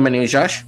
[0.00, 0.64] Hello, my name is Josh.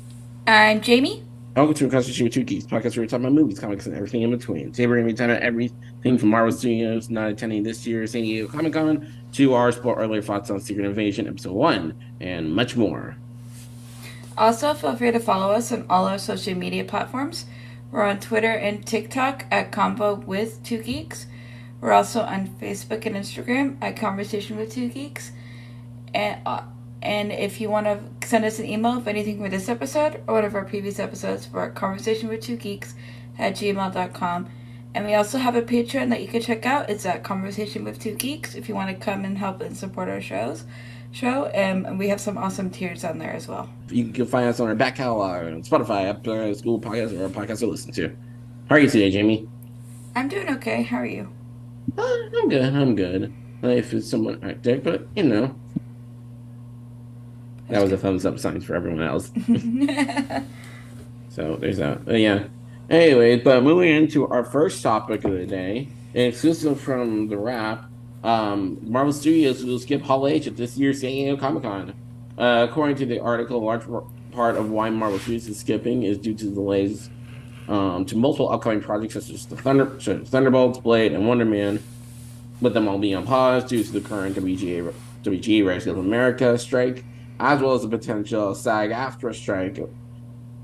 [0.46, 1.24] I'm Jamie.
[1.56, 4.20] Welcome to Conversation with Two Geeks, podcast where we talk about movies, comics, and everything
[4.20, 4.72] in between.
[4.72, 8.10] Today we're going to be talking about everything from Marvel Studios not attending this year's
[8.10, 12.54] San Diego Comic Con to our sport earlier thoughts on Secret Invasion Episode 1 and
[12.54, 13.16] much more.
[14.36, 17.46] Also, feel free to follow us on all our social media platforms.
[17.90, 21.24] We're on Twitter and TikTok at Combo with Two Geeks.
[21.80, 25.32] We're also on Facebook and Instagram at Conversation with Two Geeks.
[26.12, 26.64] And uh,
[27.02, 30.34] and if you want to send us an email of anything for this episode or
[30.34, 32.94] one of our previous episodes, we're at Conversation with Two Geeks
[33.38, 34.48] at gmail.com.
[34.94, 36.88] And we also have a Patreon that you can check out.
[36.88, 40.08] It's at Conversation with Two Geeks if you want to come and help and support
[40.08, 40.64] our shows
[41.10, 41.46] show.
[41.46, 43.68] Um, and we have some awesome tiers on there as well.
[43.88, 47.30] You can find us on our back catalog on Spotify, Apple, Google Podcasts, or our
[47.30, 48.16] podcast to listen to.
[48.68, 49.48] How are you today, Jamie?
[50.14, 50.82] I'm doing okay.
[50.82, 51.28] How are you?
[51.98, 52.74] Uh, I'm good.
[52.74, 53.32] I'm good.
[53.60, 55.56] Life is somewhat hectic, but you know.
[57.72, 59.30] That was a thumbs up sign for everyone else.
[61.30, 62.04] so there's that.
[62.04, 62.48] But yeah.
[62.90, 67.86] Anyway, but moving into our first topic of the day, exclusive from the wrap,
[68.22, 71.94] um, Marvel Studios will skip Hall H at this year's San Diego Comic Con.
[72.36, 73.84] Uh, according to the article, a large
[74.32, 77.08] part of why Marvel Studios is skipping is due to delays
[77.68, 81.82] um, to multiple upcoming projects such as the Thunder, sorry, Thunderbolts, Blade, and Wonder Man,
[82.60, 84.92] with them all being on pause due to the current WGA,
[85.22, 87.06] WGA Writers Guild of America strike,
[87.42, 89.78] as well as the potential SAG-AFTRA strike,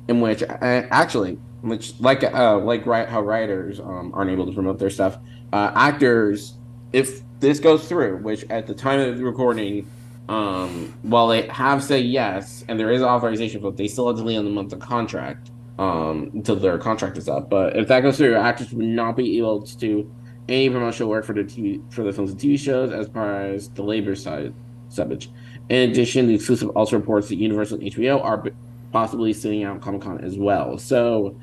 [0.07, 4.79] in which actually, which like uh, like right how writers um, aren't able to promote
[4.79, 5.19] their stuff,
[5.53, 6.55] uh, actors
[6.93, 9.91] if this goes through, which at the time of the recording,
[10.29, 14.17] um, while they have said yes and there is authorization for it, they still have
[14.17, 17.51] to leave on the month of contract um, until their contract is up.
[17.51, 20.11] But if that goes through, actors would not be able to do
[20.49, 23.69] any promotional work for the TV, for the films and TV shows as far as
[23.71, 24.55] the labor side
[24.89, 25.29] subject.
[25.69, 28.43] In addition, the exclusive also reports that Universal and HBO are
[28.93, 30.79] possibly sitting out Comic Con as well.
[30.79, 31.37] So,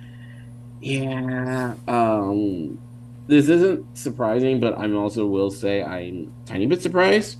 [0.81, 2.79] yeah, um,
[3.27, 7.37] this isn't surprising, but I'm also will say I'm tiny bit surprised.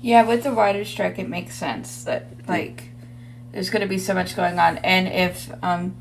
[0.00, 2.90] Yeah, with the writer's strike, it makes sense that like
[3.52, 5.96] there's going to be so much going on, and if um,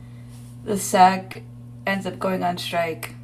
[0.63, 1.43] the SAG
[1.85, 3.15] ends up going on strike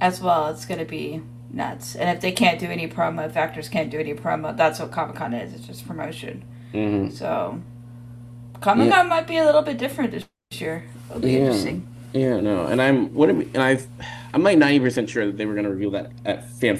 [0.00, 1.22] as well, it's going to be
[1.54, 1.94] nuts.
[1.94, 4.90] And if they can't do any promo, if actors can't do any promo, that's what
[4.90, 5.54] Comic Con is.
[5.54, 6.44] It's just promotion.
[6.72, 7.10] Mm-hmm.
[7.10, 7.60] So
[8.60, 9.08] Comic Con yeah.
[9.08, 10.84] might be a little bit different this year.
[11.10, 11.38] It'll be yeah.
[11.38, 11.86] interesting.
[12.12, 13.76] Yeah, no, and I'm what I mean and I,
[14.32, 16.78] I'm like ninety percent sure that they were going to reveal that at fan.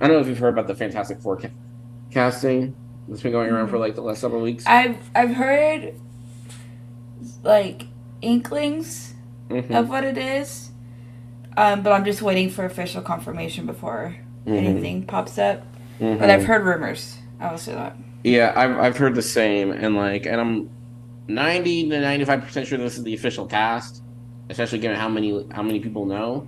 [0.00, 1.50] I don't know if you've heard about the Fantastic Four ca-
[2.10, 2.74] casting
[3.06, 4.66] that's been going around for like the last several weeks.
[4.66, 5.94] I've I've heard
[7.44, 7.84] like
[8.22, 9.14] inklings
[9.48, 9.72] mm-hmm.
[9.72, 10.71] of what it is,
[11.56, 14.54] um, but I'm just waiting for official confirmation before mm-hmm.
[14.54, 15.62] anything pops up.
[16.00, 16.18] Mm-hmm.
[16.18, 17.18] But I've heard rumors.
[17.40, 17.96] I will say that.
[18.24, 20.70] Yeah, I've I've heard the same, and like, and I'm
[21.28, 24.02] ninety to ninety five percent sure this is the official cast
[24.52, 26.46] especially given how many how many people know.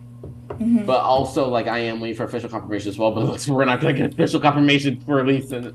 [0.48, 0.84] Mm-hmm.
[0.84, 3.10] But also, like, I am waiting for official confirmation as well.
[3.10, 5.74] But we're not going to get official confirmation for at least in,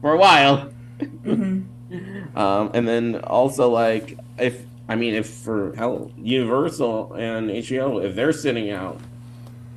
[0.00, 0.70] for a while.
[0.98, 2.36] Mm-hmm.
[2.38, 8.14] um, and then also, like, if I mean, if for hell, Universal and HBO, if
[8.14, 9.00] they're sitting out,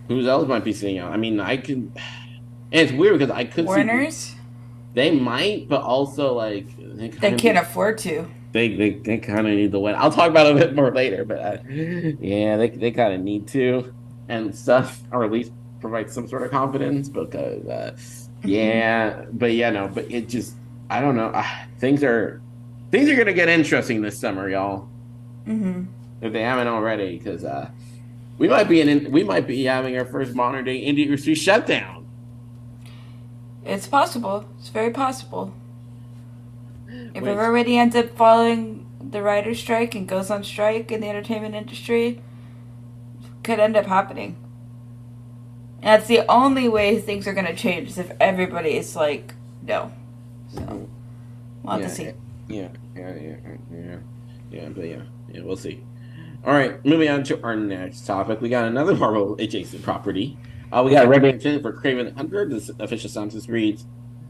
[0.07, 1.11] who else might be sitting out?
[1.11, 1.91] I mean, I could.
[2.73, 4.15] And it's weird because I could Warner's.
[4.15, 4.37] See,
[4.93, 9.53] they might, but also like they, they can't afford to they they, they kind of
[9.53, 9.95] need the win.
[9.95, 13.21] I'll talk about it a bit more later, but uh, yeah, they they kind of
[13.21, 13.93] need to
[14.27, 17.97] and stuff, or at least provide some sort of confidence because uh,
[18.43, 20.55] yeah, but yeah, no, but it just
[20.89, 21.27] I don't know.
[21.27, 21.45] Uh,
[21.79, 22.41] things are
[22.91, 24.89] things are gonna get interesting this summer, y'all.
[25.47, 25.83] Mm-hmm.
[26.21, 27.69] If they haven't already, because uh,
[28.37, 32.07] we might be in we might be having our first modern day indie industry shutdown.
[33.65, 34.45] It's possible.
[34.59, 35.53] It's very possible.
[37.13, 41.55] If everybody ends up following the writer's strike and goes on strike in the entertainment
[41.55, 42.21] industry,
[43.43, 44.35] could end up happening.
[45.81, 49.33] And that's the only way things are going to change is if everybody is like,
[49.63, 49.91] no.
[50.53, 50.87] So,
[51.63, 52.03] we'll have yeah, to see.
[52.47, 53.35] Yeah, yeah, yeah,
[53.73, 53.97] yeah,
[54.51, 55.01] yeah, but yeah,
[55.33, 55.83] yeah, we'll see.
[56.45, 58.41] All right, moving on to our next topic.
[58.41, 60.37] We got another Marvel adjacent property.
[60.71, 62.47] Uh, we got a Red for Kraven the Hunter.
[62.47, 63.85] The official synopsis reads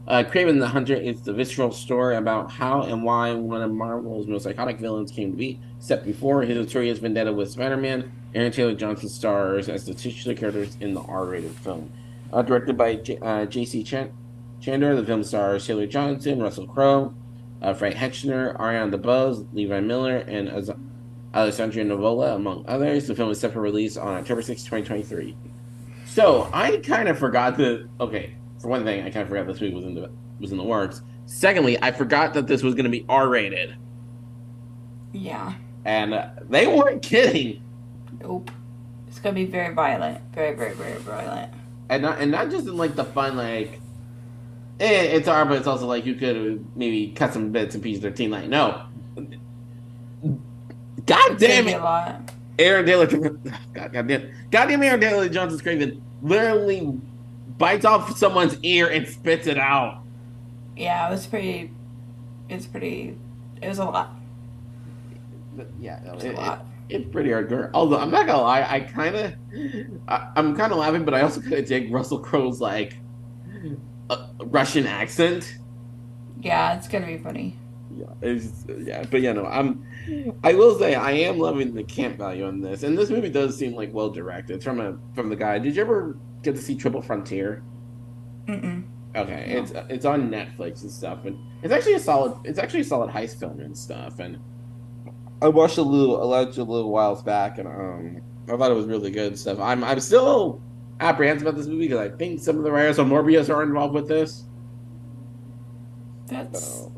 [0.08, 4.26] uh, Kraven the Hunter is the visceral story about how and why one of Marvel's
[4.26, 5.60] most iconic villains came to be.
[5.78, 10.76] Set before his notorious vendetta with Spider-Man, Aaron Taylor Johnson stars as the titular characters
[10.80, 11.92] in the R-rated film.
[12.32, 13.84] Uh, directed by J- uh, J.C.
[13.84, 14.12] Chan-
[14.60, 17.14] Chandor, the film stars Taylor Johnson, Russell Crowe,
[17.60, 20.70] uh, Frank Heckscher, Ariana DeBose, Levi Miller, and Az-
[21.34, 23.06] Alessandra Nivola, among others.
[23.06, 25.36] The film is set for release on October 6, 2023.
[26.06, 27.88] So I kind of forgot that.
[28.00, 30.58] Okay, for one thing, I kind of forgot this movie was in the was in
[30.58, 31.02] the works.
[31.26, 33.76] Secondly, I forgot that this was going to be R rated.
[35.12, 35.54] Yeah.
[35.84, 37.62] And uh, they weren't kidding.
[38.20, 38.50] Nope.
[39.08, 40.22] It's gonna be very violent.
[40.32, 41.52] Very, very, very violent.
[41.90, 43.80] And not, and not just in like the fun, like,
[44.80, 48.02] eh, it's R, but it's also like you could maybe cut some bits and pieces
[48.02, 48.30] 13.
[48.30, 48.86] Like, no.
[51.06, 51.80] God damn it.
[52.58, 56.92] Aaron Taylor, God, God damn, goddamn Aaron Taylor Johnson's Kraven literally
[57.58, 60.02] bites off someone's ear and spits it out.
[60.76, 61.70] Yeah, it was pretty.
[62.48, 63.16] It's pretty.
[63.60, 64.14] It was a lot.
[65.80, 66.58] Yeah, no, It was a lot.
[66.60, 67.70] it- it's pretty hardcore.
[67.72, 69.32] Although I'm not gonna lie, I kind of,
[70.36, 72.98] I'm kind of laughing, but I also kind of dig Russell Crowe's like
[74.10, 75.56] uh, Russian accent.
[76.42, 77.56] Yeah, it's gonna be funny.
[77.96, 79.84] Yeah, it's, yeah, but yeah, no, I'm.
[80.42, 83.56] I will say I am loving the camp value on this, and this movie does
[83.56, 84.54] seem like well directed.
[84.56, 85.58] It's from a from the guy.
[85.58, 87.62] Did you ever get to see Triple Frontier?
[88.46, 88.84] Mm-mm.
[89.14, 89.60] Okay, No.
[89.60, 92.34] it's it's on Netflix and stuff, and it's actually a solid.
[92.44, 94.18] It's actually a solid heist film and stuff.
[94.20, 94.38] And
[95.42, 98.74] I watched a little, I watched a little whiles back, and um, I thought it
[98.74, 99.58] was really good stuff.
[99.60, 100.62] I'm I'm still
[101.00, 103.94] apprehensive about this movie because I think some of the writers on Morbius are involved
[103.94, 104.44] with this.
[106.26, 106.92] That's So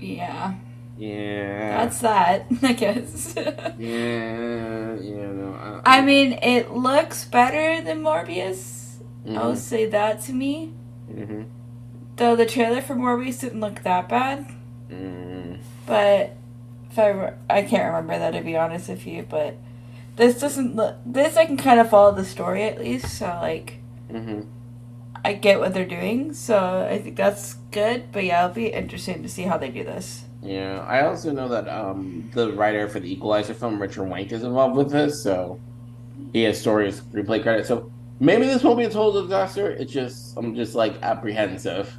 [0.00, 0.54] yeah.
[0.96, 2.46] yeah, That's that.
[2.62, 3.34] I guess.
[3.78, 5.32] yeah, yeah.
[5.32, 8.98] No, I, I mean, it looks better than Morbius.
[9.34, 10.72] I'll mhm, say that to me.
[11.10, 11.48] mhm,
[12.16, 14.46] Though the trailer for Morbius didn't look that bad,
[14.90, 15.58] mm.
[15.86, 16.36] but
[16.90, 19.24] if I re- I can't remember that to be honest with you.
[19.28, 19.56] But
[20.16, 20.96] this doesn't look.
[21.06, 23.16] This I can kind of follow the story at least.
[23.18, 23.78] So like.
[24.10, 24.42] hmm
[25.24, 28.10] I get what they're doing, so I think that's good.
[28.12, 30.24] But yeah, it'll be interesting to see how they do this.
[30.42, 34.42] Yeah, I also know that um, the writer for the Equalizer film, Richard Wenk, is
[34.42, 35.60] involved with this, so
[36.32, 37.66] he has stories replay credit.
[37.66, 39.70] So maybe this won't be a total disaster.
[39.70, 41.94] It's just I'm just like apprehensive,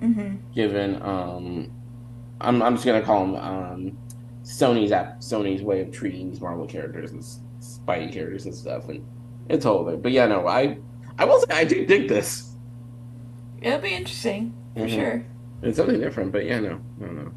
[0.00, 0.36] Mm-hmm.
[0.54, 1.70] given um,
[2.40, 3.98] I'm I'm just gonna call him um,
[4.44, 7.22] Sony's app Sony's way of treating these Marvel characters and
[7.60, 9.04] Spidey characters and stuff, and
[9.50, 10.00] it's whole thing.
[10.00, 10.78] But yeah, no, I
[11.18, 12.49] I will say I do dig this.
[13.60, 14.94] It'll be interesting for Mhm.
[14.94, 15.24] sure.
[15.62, 17.30] It's something different, but yeah, no, no, no.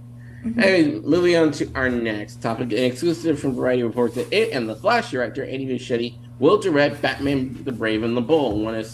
[0.45, 0.63] Mhm.
[0.63, 2.71] Anyway, moving on to our next topic.
[2.71, 7.01] An exclusive from Variety reports that it and the Flash director, Andy Muschietti, will direct
[7.01, 8.85] Batman the Brave and the Bold, one of,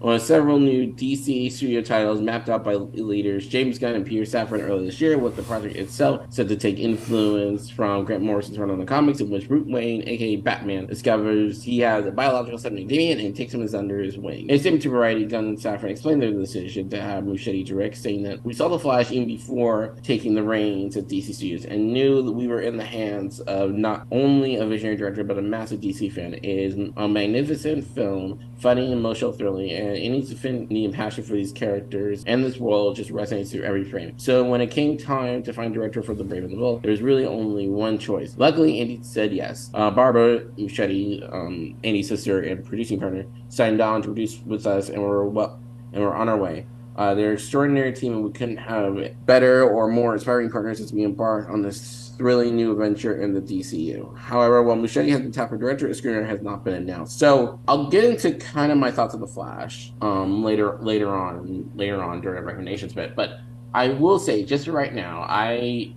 [0.00, 4.62] of several new DC studio titles mapped out by leaders James Gunn and Peter Safran
[4.62, 8.70] earlier this year, with the project itself said to take influence from Grant Morrison's run
[8.70, 12.74] on the comics, in which Bruce Wayne, aka Batman, discovers he has a biological son
[12.74, 14.48] named and takes him as under his wing.
[14.48, 17.96] In a statement to Variety, Gunn and Safran explained their decision to have Muschietti direct,
[17.96, 21.92] saying that we saw the Flash even before taking the reins at DC Studios and
[21.92, 25.42] knew that we were in the hands of not only a visionary director but a
[25.42, 26.34] massive DC fan.
[26.34, 31.52] It is a magnificent film, funny, emotional, thrilling, and Andy's affinity and passion for these
[31.52, 34.14] characters and this world just resonates through every frame.
[34.16, 36.90] So when it came time to find director for The Brave and the Bold, there
[36.90, 38.34] was really only one choice.
[38.38, 39.68] Luckily, Andy said yes.
[39.74, 44.88] Uh, Barbara Muschietti, um, Andy's sister and producing partner, signed on to produce with us,
[44.88, 45.60] and we're well,
[45.92, 46.64] and we're on our way.
[46.96, 50.90] Uh, they're an extraordinary team, and we couldn't have better or more inspiring partners as
[50.90, 54.16] we embark on this thrilling new adventure in the DCU.
[54.16, 57.18] However, while Muschietti has been tapped for director, a screenwriter has not been announced.
[57.18, 61.70] So I'll get into kind of my thoughts of the Flash um, later later on
[61.74, 63.16] later on during our recommendations bit.
[63.16, 63.40] But
[63.72, 65.94] I will say, just right now, I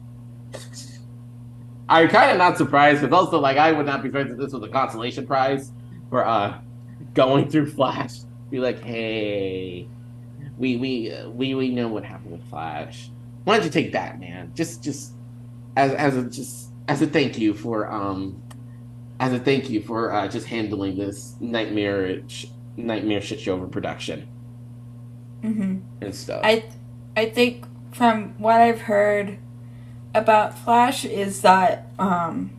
[1.90, 4.54] I'm kind of not surprised because also like I would not be surprised if this
[4.54, 5.72] was a consolation prize
[6.10, 6.60] for uh
[7.14, 8.20] going through Flash.
[8.50, 9.88] Be like, hey,
[10.58, 13.12] we we we we know what happened with Flash.
[13.44, 14.52] Why don't you take that, man?
[14.56, 15.14] Just just
[15.78, 18.42] as as a just as a thank you for um
[19.20, 22.22] as a thank you for uh, just handling this nightmare
[22.76, 24.28] nightmare shit show over production
[25.44, 25.78] Mm-hmm.
[26.02, 26.42] and stuff.
[26.44, 26.66] I,
[27.16, 29.38] I think from what I've heard
[30.16, 32.52] about Flash is that um,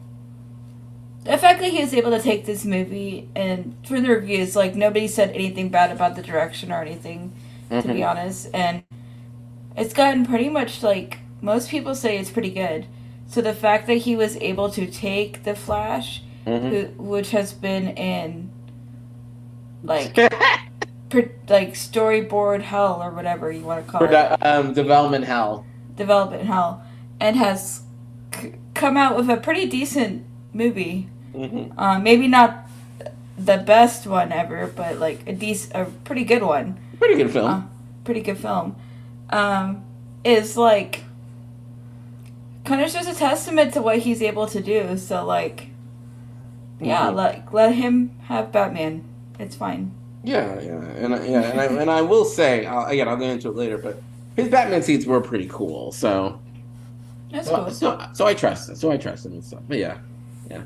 [1.24, 4.76] the fact that he was able to take this movie and through the reviews, like
[4.76, 7.32] nobody said anything bad about the direction or anything,
[7.68, 8.08] to be Mhm.
[8.10, 8.84] honest, and
[9.76, 12.86] it's gotten pretty much like most people say it's pretty good.
[13.28, 16.70] So the fact that he was able to take the Flash, Mhm.
[16.96, 18.50] who, which has been in
[19.84, 20.14] like
[21.10, 25.64] per, like storyboard hell or whatever you want to call it, um, development hell.
[25.96, 26.82] development hell,
[27.20, 27.82] and has
[28.34, 31.08] c- come out with a pretty decent movie.
[31.34, 31.72] Mhm.
[31.76, 32.66] Uh, maybe not
[33.38, 36.78] the best one ever, but like a decent, a pretty good one.
[36.98, 37.50] Pretty good film.
[37.50, 37.62] Uh,
[38.04, 38.74] pretty good film.
[39.30, 39.82] Um,
[40.24, 41.04] is like
[42.68, 44.96] kind of just a testament to what he's able to do.
[44.98, 45.68] So like,
[46.80, 47.14] yeah, Mhm.
[47.16, 49.04] let let him have Batman.
[49.38, 49.90] It's fine.
[50.24, 53.30] Yeah, yeah, and I, yeah, and I, and I will say uh, again, I'll get
[53.30, 54.02] into it later, but
[54.36, 55.92] his Batman scenes were pretty cool.
[55.92, 56.38] So,
[57.32, 57.70] That's so, cool.
[57.70, 58.76] so, so I trust it.
[58.78, 59.62] So I trust him and stuff.
[59.68, 59.98] But yeah,
[60.50, 60.62] yeah.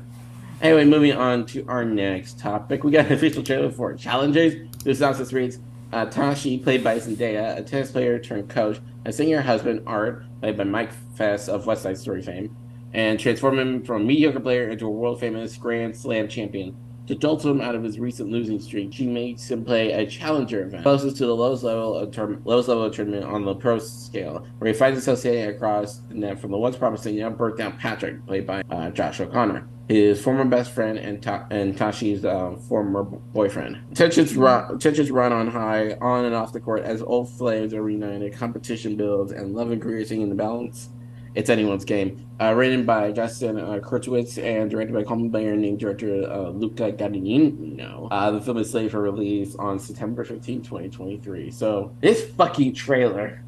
[0.61, 4.53] Anyway, moving on to our next topic, we got an official trailer for Challengers.
[4.83, 5.59] This synopsis reads:
[5.93, 10.23] uh, Tashi, played by Zendaya, a tennis player turned coach, and seeing her husband Art,
[10.41, 12.55] played by Mike Faist of West Side Story fame,
[12.93, 16.75] and transform him from a mediocre player into a world famous Grand Slam champion.
[17.07, 20.63] To jolt him out of his recent losing streak, she makes him play a challenger
[20.63, 23.77] event, closest to the lowest level of tour- lowest level of tournament on the pro
[23.77, 27.57] scale, where he finds himself sailing across the net from the once promising young birth
[27.57, 32.23] down Patrick, played by uh, Josh O'Connor, his former best friend and Ta- and Tashi's
[32.23, 33.79] uh, former boyfriend.
[33.95, 37.83] Tensions run tensions run on high on and off the court as old flames are
[37.83, 40.87] reunited, competition builds, and love and career sing in the balance.
[41.35, 42.27] It's anyone's game.
[42.39, 46.49] Uh, written by Justin uh, and directed by Call Me by Your Name director uh,
[46.49, 48.07] Luca Guadagnino.
[48.11, 51.49] Uh, the film is slated for release on September 15, 2023.
[51.51, 53.43] So, this fucking trailer.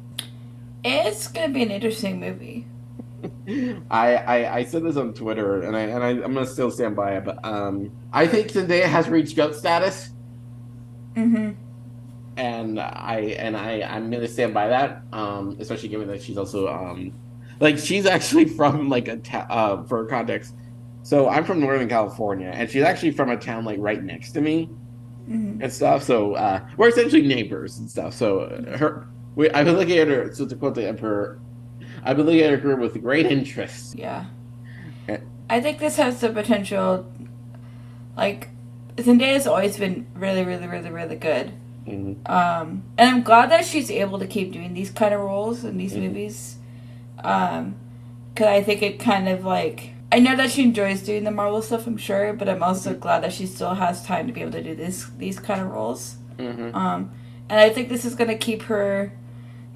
[0.84, 2.66] It's gonna be an interesting movie.
[3.90, 6.94] I, I I said this on Twitter, and I and I, I'm gonna still stand
[6.94, 7.24] by it.
[7.24, 10.10] But um, I think Zendaya has reached goat status,
[11.16, 11.52] Mm-hmm.
[12.36, 15.02] and I and I I'm gonna stand by that.
[15.12, 17.12] Um, especially given that she's also um,
[17.60, 20.54] like she's actually from like a ta- uh for context.
[21.02, 24.40] So I'm from Northern California, and she's actually from a town like right next to
[24.40, 24.70] me
[25.28, 25.60] Mm-hmm.
[25.60, 26.04] and stuff.
[26.04, 28.14] So uh, we're essentially neighbors and stuff.
[28.14, 30.32] So uh, her, we, I've been looking at her.
[30.32, 31.40] So to quote the emperor,
[32.04, 33.98] I've been looking at her career with great interest.
[33.98, 34.26] Yeah.
[35.08, 35.18] Eh.
[35.50, 37.10] I think this has the potential.
[38.16, 38.50] Like,
[38.98, 41.52] Zendaya's always been really, really, really, really good.
[41.88, 42.28] Mhm.
[42.30, 45.76] Um, and I'm glad that she's able to keep doing these kind of roles in
[45.76, 46.02] these Mhm.
[46.02, 46.55] movies.
[47.22, 47.76] Um,
[48.34, 51.62] because I think it kind of like I know that she enjoys doing the Marvel
[51.62, 51.86] stuff.
[51.86, 54.62] I'm sure, but I'm also glad that she still has time to be able to
[54.62, 56.16] do this these kind of roles.
[56.38, 56.74] Mhm.
[56.74, 57.10] Um,
[57.48, 59.12] and I think this is gonna keep her.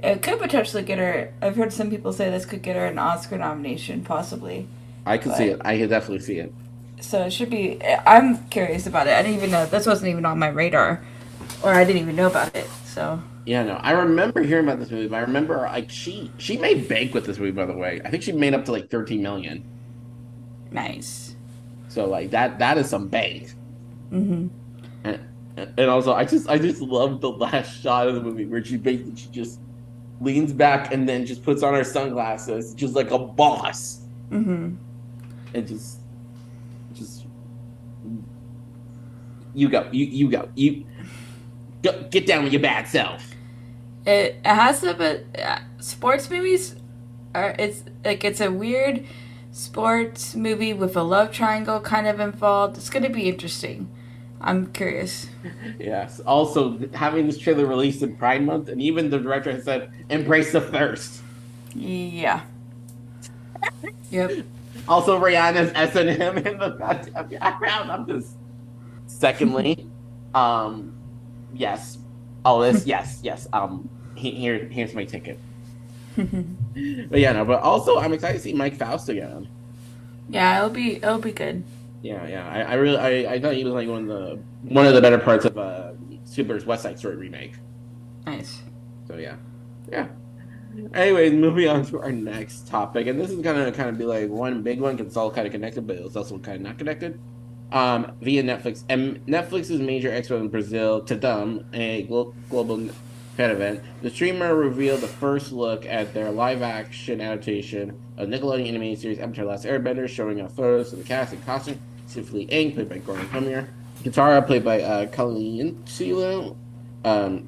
[0.02, 1.32] It could potentially get her.
[1.42, 4.68] I've heard some people say this could get her an Oscar nomination, possibly.
[5.04, 5.60] I can see it.
[5.64, 6.52] I can definitely see it.
[7.00, 7.78] So it should be.
[8.06, 9.14] I'm curious about it.
[9.14, 11.02] I didn't even know this wasn't even on my radar,
[11.62, 12.68] or I didn't even know about it.
[12.84, 16.56] So Yeah, no, I remember hearing about this movie, but I remember like she she
[16.58, 17.50] made bank with this movie.
[17.52, 19.64] By the way, I think she made up to like 13 million.
[20.70, 21.36] nice.
[21.88, 23.52] So like that that is some bank.
[24.12, 24.48] Mm-hmm.
[25.04, 25.20] And
[25.56, 28.76] and also, I just I just love the last shot of the movie where she
[28.76, 29.58] basically she just
[30.20, 34.76] leans back and then just puts on her sunglasses, just like a boss, Mm-hmm.
[35.54, 36.00] and just
[36.94, 37.24] just
[39.54, 40.84] you go, you you go, you
[41.82, 43.29] go, get down with your bad self.
[44.06, 46.76] It, it has to, but uh, sports movies
[47.34, 47.54] are.
[47.58, 49.04] It's like it's a weird
[49.52, 52.76] sports movie with a love triangle kind of involved.
[52.76, 53.88] It's gonna be interesting.
[54.40, 55.26] I'm curious.
[55.78, 56.20] Yes.
[56.20, 60.52] Also, having this trailer released in Pride Month, and even the director has said, "Embrace
[60.52, 61.22] the thirst."
[61.74, 62.42] Yeah.
[64.10, 64.44] Yep.
[64.88, 67.90] Also, Rihanna's S and M in the goddamn background.
[67.90, 68.36] I'm just.
[69.06, 69.86] Secondly,
[70.34, 70.94] um,
[71.54, 71.98] yes.
[72.44, 73.46] Oh, this yes, yes.
[73.52, 75.38] Um, he, here, here's my ticket.
[77.10, 77.44] But yeah, no.
[77.44, 79.48] But also, I'm excited to see Mike Faist again.
[80.28, 81.64] yeah, it'll be it'll be good.
[82.02, 82.48] Yeah, yeah.
[82.48, 85.00] I, I really, I, I thought he was like one of the one of the
[85.00, 85.92] better parts of uh,
[86.24, 87.54] Super's West Side Story remake.
[88.26, 88.62] Nice.
[89.06, 89.36] So yeah,
[89.90, 90.08] yeah.
[90.94, 94.28] Anyways, moving on to our next topic, and this is gonna kind of be like
[94.30, 96.78] one big one because it's all kind of connected, but it's also kind of not
[96.78, 97.18] connected.
[97.72, 102.88] Um, via Netflix, and Netflix's major expo in Brazil, Tudum, a glo- global
[103.36, 108.98] fan event, the streamer revealed the first look at their live-action adaptation of Nickelodeon animated
[108.98, 111.78] series Avatar: Last Airbender, showing off photos of the cast and costume.
[112.08, 113.68] Tiffany Eng, played by Gordon Cormier,
[114.02, 116.56] Katara, played by uh, Colleen Silo,
[117.04, 117.46] um,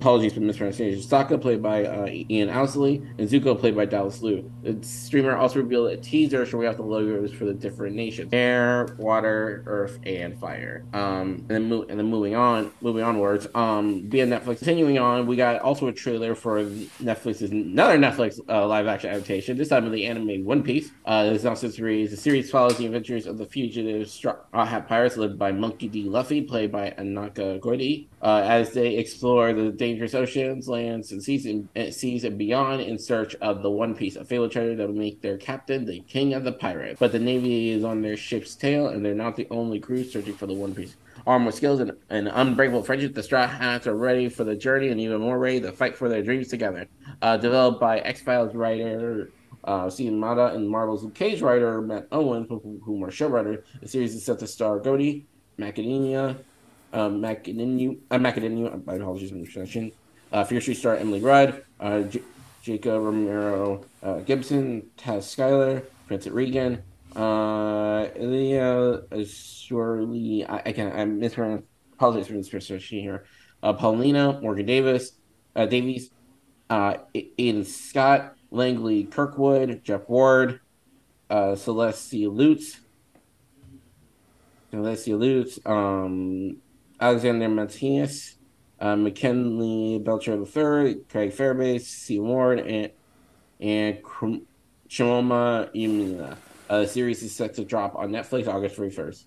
[0.00, 0.98] apologies for mispronunciation.
[1.00, 4.50] Sokka, played by uh, Ian Ousley, and Zuko, played by Dallas Liu.
[4.62, 8.94] The streamer also revealed a teaser showing off the logos for the different nations: air,
[8.98, 10.84] water, earth, and fire.
[10.94, 13.46] Um, and then mo- and then moving on, moving onwards.
[13.54, 14.58] Um, via Netflix.
[14.58, 19.58] Continuing on, we got also a trailer for Netflix's another Netflix uh, live action adaptation.
[19.58, 20.90] This time of the anime One Piece.
[21.04, 22.10] Uh, this is also series.
[22.10, 26.04] The series follows the adventures of the fugitive Straw Hat Pirates, led by Monkey D.
[26.04, 31.46] Luffy, played by Anaka Goiti, uh, as they explore the dangerous oceans, lands, and seas,
[31.46, 34.86] and, and seas and beyond in search of the One Piece, a fabled treasure that
[34.86, 37.00] will make their captain the king of the pirates.
[37.00, 40.34] But the navy is on their ship's tail, and they're not the only crew searching
[40.34, 40.94] for the One Piece.
[41.26, 44.88] Armed with skills and an unbreakable friendship, the Straw Hats are ready for the journey
[44.88, 46.86] and even more ready to fight for their dreams together.
[47.20, 49.30] Uh, developed by X Files writer
[49.64, 53.62] uh, Steven Maeda and Marvel's Cage writer Matt Owens, who, whom are showrunner.
[53.82, 55.26] The series is set to star Goldie,
[55.58, 56.38] Macadamia,
[56.92, 59.92] um, Macadamia, uh, Macadamia, my apologies for the
[60.32, 62.22] uh, Fear Street star Emily Rudd, uh, J-
[62.62, 66.82] Jacob Romero uh, Gibson, Taz Skyler, Francis Regan,
[67.16, 70.44] uh, Ilya Shorley.
[70.44, 71.66] I, I can I mispronounced.
[71.94, 73.24] Apologize for mispronunciation here.
[73.62, 75.12] Uh, Paulina Morgan Davis,
[75.54, 76.10] uh, Davies,
[76.70, 80.60] uh, Aiden Scott, Langley Kirkwood, Jeff Ward,
[81.28, 82.80] uh, Celestia Lutz,
[84.72, 86.56] Celestia Lutz, um,
[87.00, 88.36] Alexander Martinez,
[88.78, 92.18] uh, McKinley Belcher III, Craig Fairbase, C.
[92.18, 92.90] Ward, and
[93.58, 93.98] and
[94.88, 96.36] Chimoma Yumina.
[96.68, 99.24] Uh, the series is set to drop on Netflix August 31st.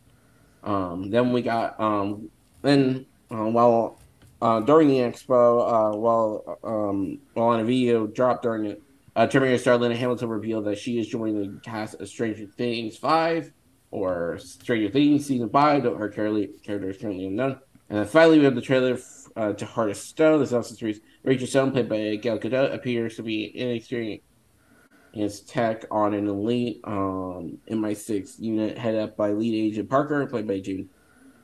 [0.63, 2.29] Um, then we got um,
[2.61, 3.99] then uh, while
[4.41, 8.81] uh, during the expo, uh, while um, while on a video dropped during it,
[9.15, 12.97] uh, Terminator star Linda Hamilton revealed that she is joining the cast of Stranger Things
[12.97, 13.51] Five
[13.93, 15.83] or Stranger Things season five.
[15.83, 17.59] Don't Her character is currently unknown.
[17.89, 18.97] And then finally, we have the trailer
[19.35, 20.39] uh, to Heart of Stone.
[20.39, 20.99] This also series.
[21.23, 24.23] Rachel Stone, played by Gal Gadot, appears to be inexperienced
[25.13, 30.47] his tech on an elite um, MI6 unit headed up by lead agent Parker, played
[30.47, 30.87] by Jamie,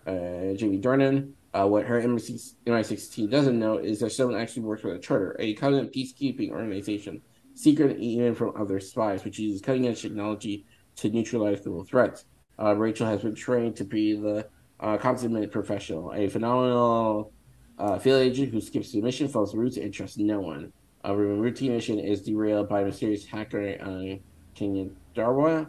[0.08, 1.34] uh, Jamie Dornan.
[1.54, 4.98] Uh, what her MI6, MI6 team doesn't know is that Stone actually works for the
[4.98, 7.22] Charter, a covenant peacekeeping organization,
[7.54, 10.66] secret even from other spies, which uses cutting edge technology
[10.96, 12.26] to neutralize global threats.
[12.62, 14.48] Uh, Rachel has been trained to be the
[14.80, 17.32] uh, consummate professional, a phenomenal
[17.78, 20.74] uh, field agent who skips the mission, follows the routes, and trusts no one.
[21.06, 24.18] A routine mission is derailed by a mysterious hacker, uh,
[24.54, 25.68] Kenya Darwa,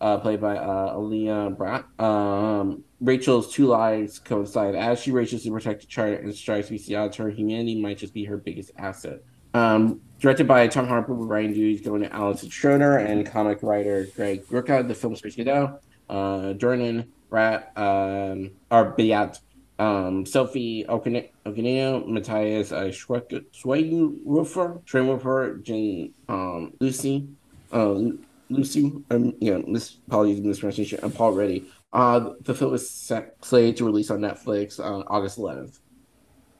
[0.00, 1.84] uh, played by uh, Alia Bhatt.
[2.00, 6.72] Um, Rachel's two lives coincide as she races to protect the charter and strives to
[6.72, 9.20] be the her humanity might just be her biggest asset.
[9.54, 14.44] Um, directed by Tom Harper, Ryan Dewey's going to Allison Schroeder and comic writer Greg
[14.46, 14.86] Rucka.
[14.86, 15.78] The film is Space Godot,
[16.12, 19.40] uh, Jordan Rat, um, or Beat
[19.78, 27.26] um, Sophie Okonedo, Matthias uh, Schweigenrufer, Schweigenrufer, Jane um, Lucy,
[27.72, 28.00] uh,
[28.48, 31.64] Lucy, um, yeah, Miss apologies mispronunciation, and Paul Reddy.
[31.92, 35.80] Uh, the film is slated to release on Netflix on August 11th.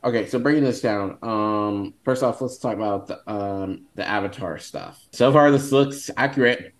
[0.04, 4.58] Okay, so breaking this down, um, first off, let's talk about the um the Avatar
[4.58, 5.06] stuff.
[5.12, 6.74] So far, this looks accurate.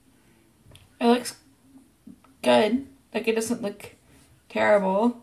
[1.01, 1.37] It looks
[2.43, 2.87] good.
[3.15, 3.95] Like it doesn't look
[4.49, 5.23] terrible.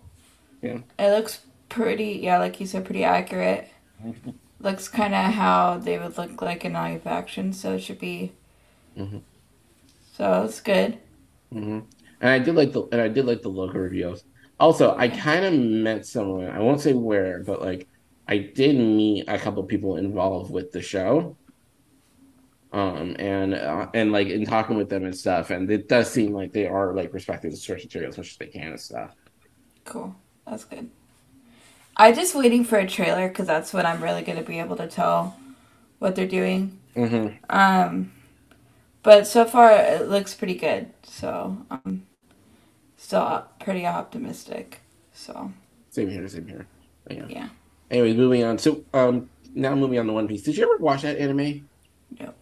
[0.61, 0.79] Yeah.
[0.97, 3.69] It looks pretty, yeah, like you said, pretty accurate.
[4.03, 4.31] Mm-hmm.
[4.59, 8.33] Looks kind of how they would look like in live action, so it should be.
[8.97, 9.19] Mm-hmm.
[10.13, 10.97] So it's good.
[11.53, 11.79] Mm-hmm.
[12.21, 14.23] And I did like the and I did like the logo reviews.
[14.59, 16.49] Also, I kind of met someone.
[16.49, 17.87] I won't say where, but like
[18.27, 21.37] I did meet a couple people involved with the show.
[22.71, 26.33] Um and uh, and like in talking with them and stuff, and it does seem
[26.33, 29.15] like they are like respecting the source material as much as they can and stuff.
[29.85, 30.15] Cool.
[30.45, 30.89] That's good.
[31.97, 34.77] I'm just waiting for a trailer because that's when I'm really going to be able
[34.77, 35.37] to tell
[35.99, 36.79] what they're doing.
[36.95, 37.35] Mm-hmm.
[37.49, 38.11] Um,
[39.03, 40.91] but so far it looks pretty good.
[41.03, 42.07] So I'm
[42.97, 44.79] still pretty optimistic.
[45.13, 45.51] So
[45.89, 46.67] same here, same here.
[47.09, 47.25] Yeah.
[47.27, 47.49] yeah.
[47.91, 48.57] Anyways, moving on.
[48.57, 50.43] So um, now moving on to One Piece.
[50.43, 51.67] Did you ever watch that anime?
[52.19, 52.33] No.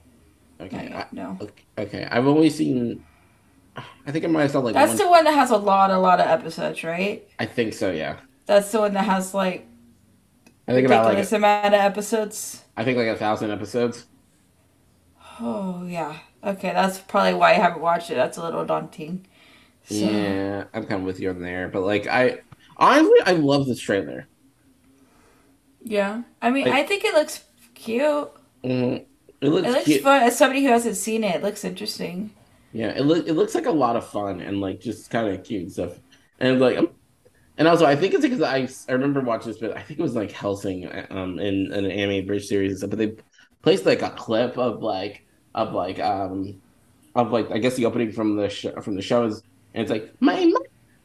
[0.59, 0.91] Okay.
[0.93, 1.37] I, no.
[1.77, 2.07] Okay.
[2.09, 3.03] I've only seen
[4.05, 4.97] I think I might have saw like That's one...
[4.97, 7.27] the one that has a lot, a lot of episodes, right?
[7.39, 7.91] I think so.
[7.91, 8.17] Yeah.
[8.45, 9.67] That's the one that has like.
[10.67, 12.63] I think about like a, amount of episodes.
[12.75, 14.05] I think like a thousand episodes.
[15.39, 16.19] Oh yeah.
[16.43, 18.15] Okay, that's probably why I haven't watched it.
[18.15, 19.25] That's a little daunting.
[19.83, 19.95] So.
[19.95, 22.41] Yeah, I'm kind of with you on there, but like I
[22.77, 24.27] honestly I love this trailer.
[25.83, 27.43] Yeah, I mean, like, I think it looks
[27.73, 28.29] cute.
[28.63, 29.05] Mm,
[29.41, 29.67] it looks.
[29.67, 30.03] It looks cute.
[30.03, 30.23] fun.
[30.23, 32.31] As somebody who hasn't seen it, it looks interesting.
[32.73, 35.43] Yeah, it look it looks like a lot of fun and like just kind of
[35.43, 35.99] cute and stuff.
[36.39, 36.89] And like, um,
[37.57, 40.03] and also I think it's because I I remember watching this, but I think it
[40.03, 42.89] was like Helsing um in, in an anime bridge series and stuff.
[42.89, 43.15] But they
[43.61, 46.61] placed like a clip of like of like um
[47.15, 49.41] of like I guess the opening from the show from the show is
[49.73, 50.51] and it's like my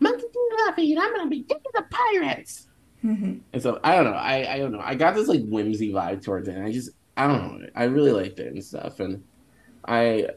[0.01, 0.27] monkey
[0.67, 2.69] laughing and I'm gonna be taking the pirates.
[3.05, 3.39] Mm-hmm.
[3.53, 4.13] And so I don't know.
[4.13, 4.83] I I don't know.
[4.83, 6.57] I got this like whimsy vibe towards it.
[6.57, 7.69] And I just I don't know.
[7.75, 9.01] I really liked it and stuff.
[9.01, 9.23] And
[9.85, 10.29] I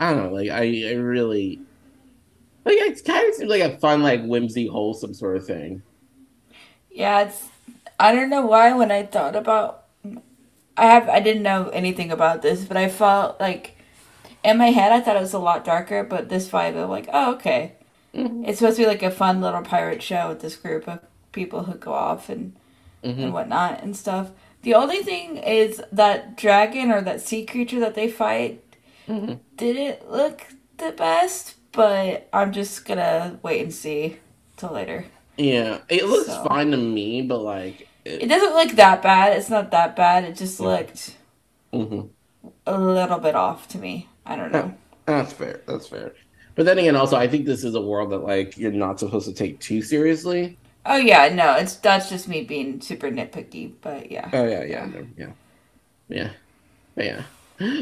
[0.00, 1.60] I don't know, like I, I really
[2.64, 5.82] like it kind of seems like a fun, like whimsy, wholesome sort of thing.
[6.90, 7.48] Yeah, it's
[7.98, 9.84] I don't know why when I thought about
[10.76, 13.76] I have I didn't know anything about this, but I felt like
[14.44, 17.08] in my head I thought it was a lot darker, but this vibe of like,
[17.12, 17.74] oh okay.
[18.14, 18.44] Mm-hmm.
[18.44, 21.00] It's supposed to be like a fun little pirate show with this group of
[21.32, 22.54] people who go off and
[23.02, 23.22] mm-hmm.
[23.22, 24.30] and whatnot and stuff.
[24.62, 28.60] The only thing is that dragon or that sea creature that they fight
[29.08, 29.34] Mm-hmm.
[29.56, 30.46] Didn't look
[30.78, 34.18] the best, but I'm just gonna wait and see
[34.56, 35.06] till later.
[35.36, 36.44] Yeah, it looks so.
[36.44, 39.36] fine to me, but like It doesn't look that bad.
[39.36, 40.24] It's not that bad.
[40.24, 41.16] It just looked
[41.72, 42.10] Mhm.
[42.66, 44.08] a little bit off to me.
[44.24, 44.72] I don't know.
[45.06, 45.62] That's fair.
[45.66, 46.12] That's fair.
[46.54, 49.26] But then again, also, I think this is a world that like you're not supposed
[49.26, 50.58] to take too seriously.
[50.84, 53.74] Oh yeah, no, it's that's just me being super nitpicky.
[53.80, 55.32] But yeah, Oh yeah, yeah, yeah,
[56.08, 56.30] yeah,
[56.94, 57.22] But yeah.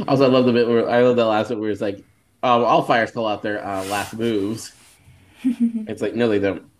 [0.09, 1.99] Also, I love the bit where I love the last bit where it's like,
[2.43, 4.73] um, all fires call out their uh, last moves.
[5.87, 6.71] it's like no, they don't.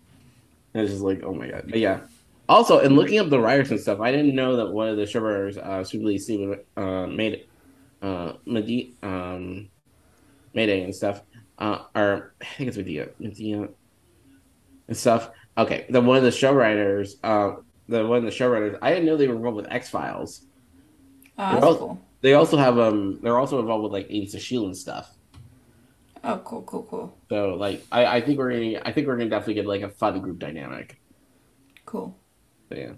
[0.73, 1.65] And it's just like, oh my god.
[1.69, 2.01] But yeah.
[2.49, 5.03] Also, in looking up the writers and stuff, I didn't know that one of the
[5.03, 7.45] showrunners, uh, Subi Steven, uh, made
[8.01, 9.69] uh, Medi- um,
[10.53, 11.23] Mayday and stuff,
[11.59, 13.69] uh, or I think it's Medea, Medea
[14.87, 15.29] and stuff.
[15.57, 19.17] Okay, the one of the showrunners, uh, the one of the showrunners, I didn't know
[19.17, 20.45] they were involved with X Files.
[21.37, 22.01] oh, that's cool.
[22.21, 25.17] They also have um, they're also involved with like Agents of Shield and stuff.
[26.23, 29.29] Oh, cool, cool, cool, So like, I, I think we're gonna, I think we're gonna
[29.29, 30.99] definitely get like a fun group dynamic.
[31.85, 32.15] cool.
[32.69, 32.93] So, yeah.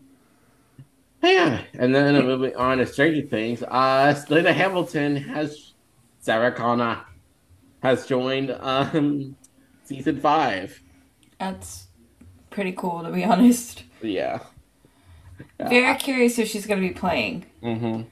[1.21, 5.73] Yeah, and then moving on to Stranger Things, uh, Linda Hamilton has
[6.19, 7.05] Sarah Connor
[7.81, 9.35] has joined um
[9.83, 10.81] season five.
[11.39, 11.87] That's
[12.53, 13.83] pretty cool to be honest.
[14.01, 14.39] Yeah.
[15.59, 17.45] Very curious if she's gonna be playing.
[17.61, 18.03] Mm-hmm.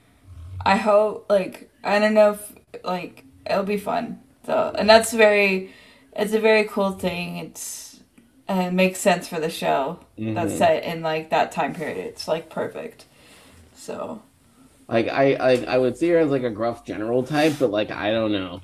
[0.66, 4.20] I hope like I don't know if like it'll be fun.
[4.46, 5.72] So and that's very
[6.16, 7.38] it's a very cool thing.
[7.38, 8.00] It's
[8.48, 10.58] and it makes sense for the show that's Mhm.
[10.58, 11.98] set in like that time period.
[11.98, 13.06] It's like perfect.
[13.76, 14.22] So
[14.88, 17.92] Like I, I, I would see her as like a gruff general type, but like
[17.92, 18.62] I don't know.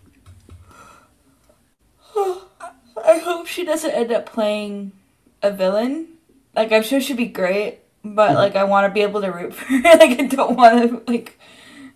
[2.18, 4.92] I hope she doesn't end up playing
[5.42, 6.08] a villain.
[6.56, 8.38] Like I'm sure she'd be great, but mm-hmm.
[8.38, 9.82] like I want to be able to root for her.
[9.82, 11.40] like I don't want to like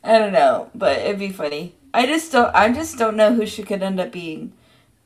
[0.04, 1.75] I don't know, but it'd be funny.
[1.93, 2.54] I just don't.
[2.56, 4.54] I just don't know who she could end up being,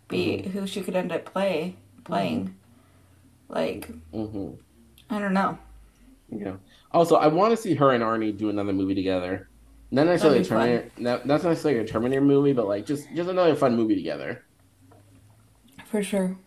[0.08, 0.52] be mm-hmm.
[0.52, 2.56] who she could end up play playing.
[3.50, 3.54] Mm-hmm.
[3.54, 4.54] Like Mm-hmm.
[5.10, 5.58] I don't know.
[6.30, 6.56] Yeah.
[6.92, 9.50] Also, I want to see her and Arnie do another movie together.
[9.92, 10.68] Not necessarily a That'd be fun.
[10.68, 10.92] Terminator.
[10.98, 14.44] Not, not necessarily a Terminator movie, but like just just another fun movie together.
[15.86, 16.38] For sure.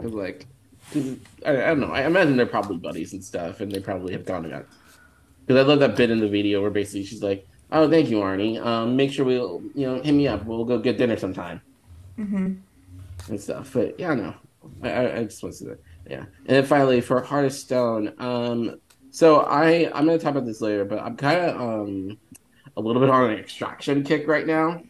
[0.00, 0.46] 'Cause, like,
[0.94, 1.92] I, I don't know.
[1.92, 4.68] I imagine they're probably buddies and stuff, and they probably have gone together.
[5.46, 8.18] Because I love that bit in the video where basically she's like, "Oh, thank you,
[8.18, 8.64] Arnie.
[8.64, 10.44] Um, make sure we'll, you know, hit me up.
[10.46, 11.62] We'll go get dinner sometime
[12.16, 12.60] hmm
[13.28, 14.34] and stuff." But yeah, no,
[14.82, 15.80] I, I, I just want to say that.
[16.08, 18.14] Yeah, and then finally for Heart of Stone.
[18.18, 22.18] Um, so I I'm gonna talk about this later, but I'm kind of um
[22.76, 24.82] a little bit on an extraction kick right now.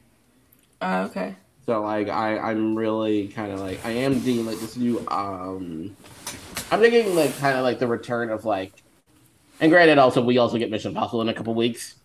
[0.80, 1.36] Uh, okay.
[1.68, 5.94] So like I I'm really kind of like I am digging like this new um
[6.70, 8.72] I'm thinking like kind of like the return of like
[9.60, 11.96] and granted also we also get Mission Impossible in a couple weeks.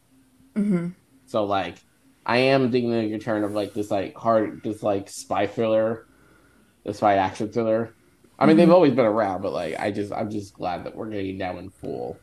[0.54, 0.90] Hmm
[1.28, 1.78] so like
[2.26, 6.08] I am digging the return of like this like hard this like spy thriller
[6.84, 7.96] this spy action thriller.
[8.38, 11.10] I mean they've always been around but like I just I'm just glad that we're
[11.10, 12.18] getting now in full.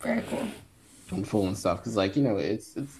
[0.00, 0.48] Very cool.
[1.12, 2.96] in full and stuff because like you know it's it's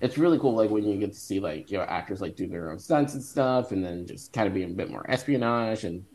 [0.00, 2.46] it's really cool like when you get to see like you know actors like do
[2.48, 5.84] their own stunts and stuff and then just kind of being a bit more espionage
[5.84, 6.06] and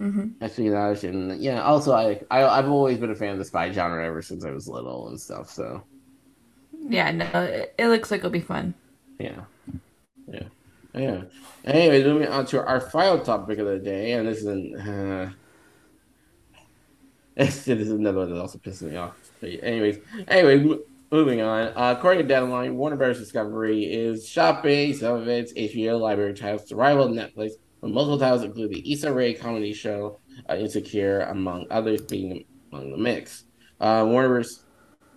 [0.00, 3.72] hmm espionage and yeah also I, I i've always been a fan of the spy
[3.72, 5.86] genre ever since i was little and stuff so
[6.88, 7.10] Yeah.
[7.10, 7.26] No.
[7.42, 8.74] It, it looks like it'll be fun.
[9.18, 9.44] yeah
[10.26, 10.48] yeah
[10.94, 11.22] yeah
[11.64, 15.32] anyway moving on to our final topic of the day and this is an uh,
[17.36, 20.76] this is another one that also pisses me off but anyways anyway
[21.16, 25.98] moving on uh, according to deadline warner bros discovery is shopping some of its hbo
[25.98, 30.56] library titles to rival netflix with multiple titles include the Issa Rae comedy show uh,
[30.56, 33.44] Insecure, among others, being among the mix.
[33.80, 34.64] Uh, Warner's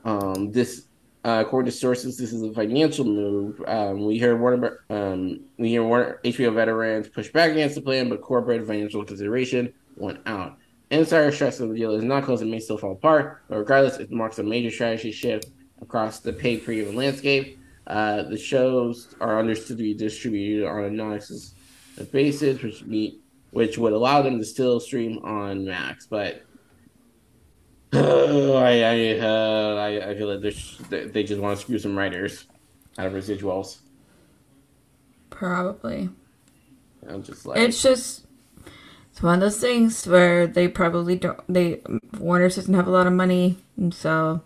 [0.05, 0.87] um, this,
[1.25, 3.61] uh, according to sources, this is a financial move.
[3.67, 8.09] Um, we hear Warner, um, we hear Warner HBO veterans push back against the plan,
[8.09, 10.57] but corporate financial consideration went out.
[10.91, 13.97] Insider stress that the deal is not close and may still fall apart, but regardless,
[13.97, 15.47] it marks a major strategy shift
[15.81, 17.59] across the pay per view landscape.
[17.87, 21.53] Uh, the shows are understood to be distributed on a non-exclusive
[22.11, 26.05] basis, which meet which would allow them to still stream on Max.
[26.05, 26.43] But
[27.93, 30.55] uh, I I, uh, I I feel like
[30.89, 32.45] they they just want to screw some writers
[32.97, 33.79] out of residuals.
[35.29, 36.09] Probably.
[37.07, 38.25] I'm just like It's just
[39.11, 41.39] it's one of those things where they probably don't.
[41.51, 41.81] They
[42.19, 44.41] Warner doesn't have a lot of money, and so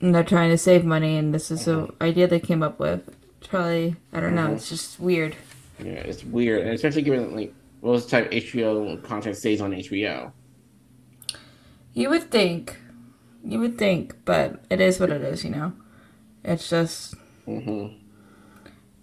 [0.00, 3.02] and they're trying to save money, and this is the idea they came up with.
[3.48, 4.52] Probably I don't know.
[4.52, 5.36] It's just weird.
[5.78, 10.32] yeah, it's weird, and especially given like most time HBO content stays on HBO.
[11.94, 12.76] You would think,
[13.44, 15.44] you would think, but it is what it is.
[15.44, 15.72] You know,
[16.44, 17.88] it's just hmm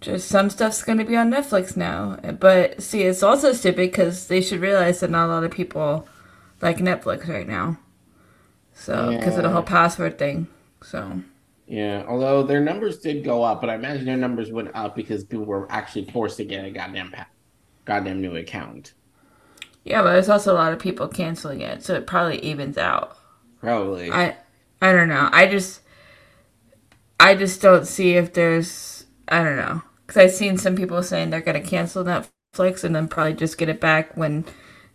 [0.00, 2.16] just some stuff's going to be on Netflix now.
[2.38, 6.06] But see, it's also stupid because they should realize that not a lot of people
[6.62, 7.78] like Netflix right now.
[8.74, 10.48] So because of the whole password thing.
[10.90, 11.22] So
[11.66, 15.24] Yeah, although their numbers did go up, but I imagine their numbers went up because
[15.24, 17.28] people were actually forced to get a goddamn pa-
[17.86, 18.94] goddamn new account.
[19.84, 23.16] yeah, but there's also a lot of people canceling it, so it probably evens out.
[23.60, 24.10] Probably.
[24.10, 24.36] I
[24.80, 25.28] I don't know.
[25.32, 25.80] I just
[27.18, 31.30] I just don't see if there's I don't know because I've seen some people saying
[31.30, 34.44] they're gonna cancel Netflix and then probably just get it back when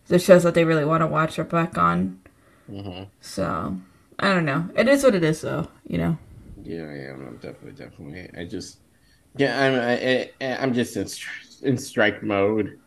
[0.07, 2.19] the shows that they really want to watch are back on.
[2.67, 3.77] hmm So
[4.19, 4.69] I don't know.
[4.75, 5.67] It is what it is, though.
[5.91, 6.17] You know.
[6.63, 7.27] Yeah, I am.
[7.27, 8.29] I'm definitely, definitely.
[8.39, 8.77] I just,
[9.35, 12.79] yeah, I'm, I, I, I'm just in, in strike mode.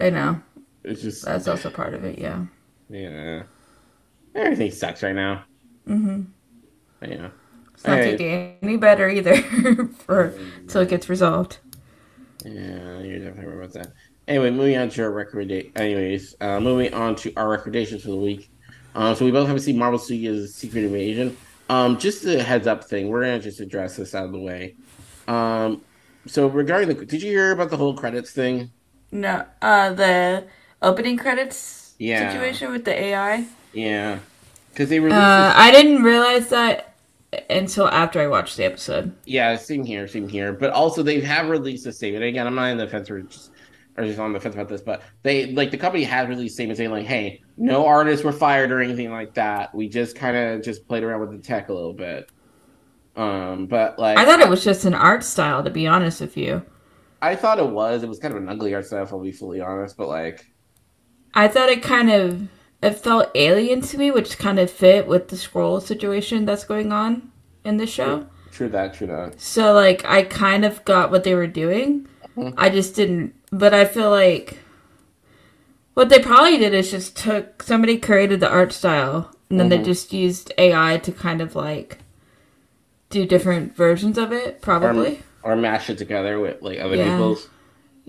[0.00, 0.40] I know.
[0.82, 2.18] It's just, That's also part of it.
[2.18, 2.46] Yeah.
[2.88, 3.42] yeah,
[4.34, 5.44] everything sucks right now.
[5.86, 6.22] Mm-hmm.
[7.02, 7.28] Yeah.
[7.74, 9.36] It's not getting any better either
[10.06, 10.32] for
[10.68, 11.58] till it gets resolved.
[12.46, 13.92] Yeah, you're definitely right about that.
[14.26, 15.72] Anyway, moving on to our recommendation.
[15.76, 18.50] Anyways, uh, moving on to our recommendations for the week.
[18.94, 21.36] Um, so we both haven't seen Marvel Studios' Secret Invasion.
[21.68, 23.08] Um, just a heads up thing.
[23.08, 24.76] We're gonna just address this out of the way.
[25.26, 25.80] Um,
[26.26, 28.70] so regarding the, did you hear about the whole credits thing?
[29.10, 30.44] No, uh, the
[30.82, 32.30] opening credits Yeah.
[32.30, 33.46] situation with the AI.
[33.72, 34.18] Yeah,
[34.72, 35.16] because they released.
[35.20, 36.94] Uh, this- I didn't realize that
[37.50, 39.12] until after I watched the episode.
[39.24, 40.52] yeah, same here, same here.
[40.52, 42.24] But also, they have released a statement.
[42.24, 43.50] Again, I'm not in the fence just
[43.96, 46.56] or just on the fence about this, but they like the company has released a
[46.56, 49.74] statement saying like, "Hey, no artists were fired or anything like that.
[49.74, 52.30] We just kind of just played around with the tech a little bit."
[53.16, 56.36] Um, but like, I thought it was just an art style, to be honest with
[56.36, 56.62] you.
[57.22, 58.02] I thought it was.
[58.02, 59.96] It was kind of an ugly art style, if I'll be fully honest.
[59.96, 60.46] But like,
[61.34, 62.48] I thought it kind of
[62.82, 66.92] it felt alien to me, which kind of fit with the Skrull situation that's going
[66.92, 67.32] on
[67.64, 68.26] in the show.
[68.52, 69.40] true that, true that.
[69.40, 72.06] So like I kind of got what they were doing.
[72.36, 72.54] Mhm.
[72.56, 74.58] I just didn't but I feel like
[75.94, 79.78] what they probably did is just took somebody created the art style and then they
[79.78, 79.84] Mhm.
[79.84, 81.98] just used AI to kind of like
[83.10, 85.20] do different versions of it, probably.
[85.42, 87.12] Or mash it together with like other Yeah.
[87.16, 87.48] people's,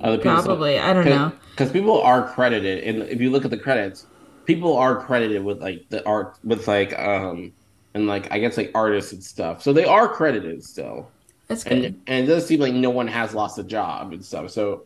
[0.02, 0.46] other people's.
[0.46, 0.80] probably.
[0.80, 1.32] I don't know.
[1.52, 4.06] because people are credited and if you look at the credits
[4.46, 7.52] people are credited with like the art with like um
[7.96, 11.10] and like i guess like artists and stuff so they are credited still
[11.48, 11.84] That's good.
[11.84, 14.84] and and it does seem like no one has lost a job and stuff so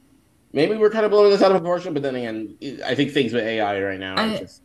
[0.53, 3.33] maybe we're kind of blowing this out of proportion but then again i think things
[3.33, 4.61] with ai right now I- just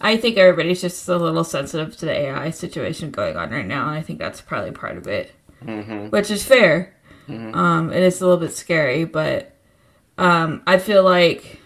[0.00, 3.86] I think everybody's just a little sensitive to the AI situation going on right now,
[3.88, 5.32] and I think that's probably part of it.
[5.64, 6.10] Mhm.
[6.10, 6.92] which is fair.
[7.28, 7.54] Mhm.
[7.54, 9.52] Um, and it's a little bit scary, but
[10.18, 11.60] um, I feel like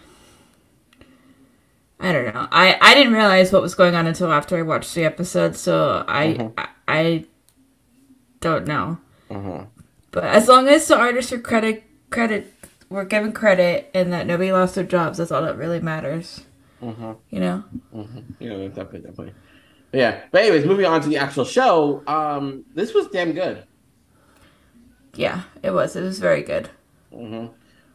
[1.99, 2.47] I don't know.
[2.51, 6.05] I I didn't realize what was going on until after I watched the episode, so
[6.07, 6.53] I Mhm.
[6.57, 7.25] I, I
[8.39, 8.99] don't know.
[9.29, 9.65] uh-huh.
[10.11, 12.53] But as long as the artists are credit credit
[12.89, 16.45] were given credit and that nobody lost their jobs, that's all that really matters.
[16.81, 17.15] Uh-huh.
[17.29, 17.63] You know.
[17.93, 18.23] Mhm.
[18.39, 19.33] Yeah, definitely, definitely.
[19.91, 22.03] But yeah, but anyways, moving on to the actual show.
[22.07, 23.63] Um, this was damn good.
[25.15, 25.95] Yeah, it was.
[25.95, 26.69] It was very good.
[27.13, 27.47] Mm-hmm.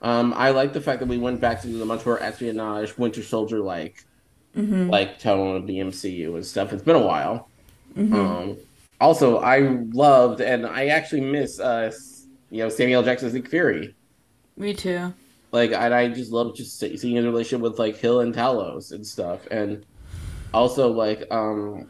[0.06, 3.22] Um, I like the fact that we went back to the much more espionage, Winter
[3.22, 4.04] Soldier like,
[4.56, 4.88] Mm-hmm.
[4.88, 6.72] like tone of the MCU and stuff.
[6.72, 7.48] It's been a while.
[7.96, 8.14] Mm-hmm.
[8.14, 8.56] Um,
[9.00, 9.58] also, I
[9.92, 11.90] loved and I actually miss, uh,
[12.50, 13.04] you know, Samuel L.
[13.04, 13.96] Jackson's Nick Fury.
[14.56, 15.12] Me too.
[15.52, 19.06] Like, and I just love just seeing his relationship with like Hill and Talos and
[19.06, 19.84] stuff, and
[20.52, 21.86] also like um,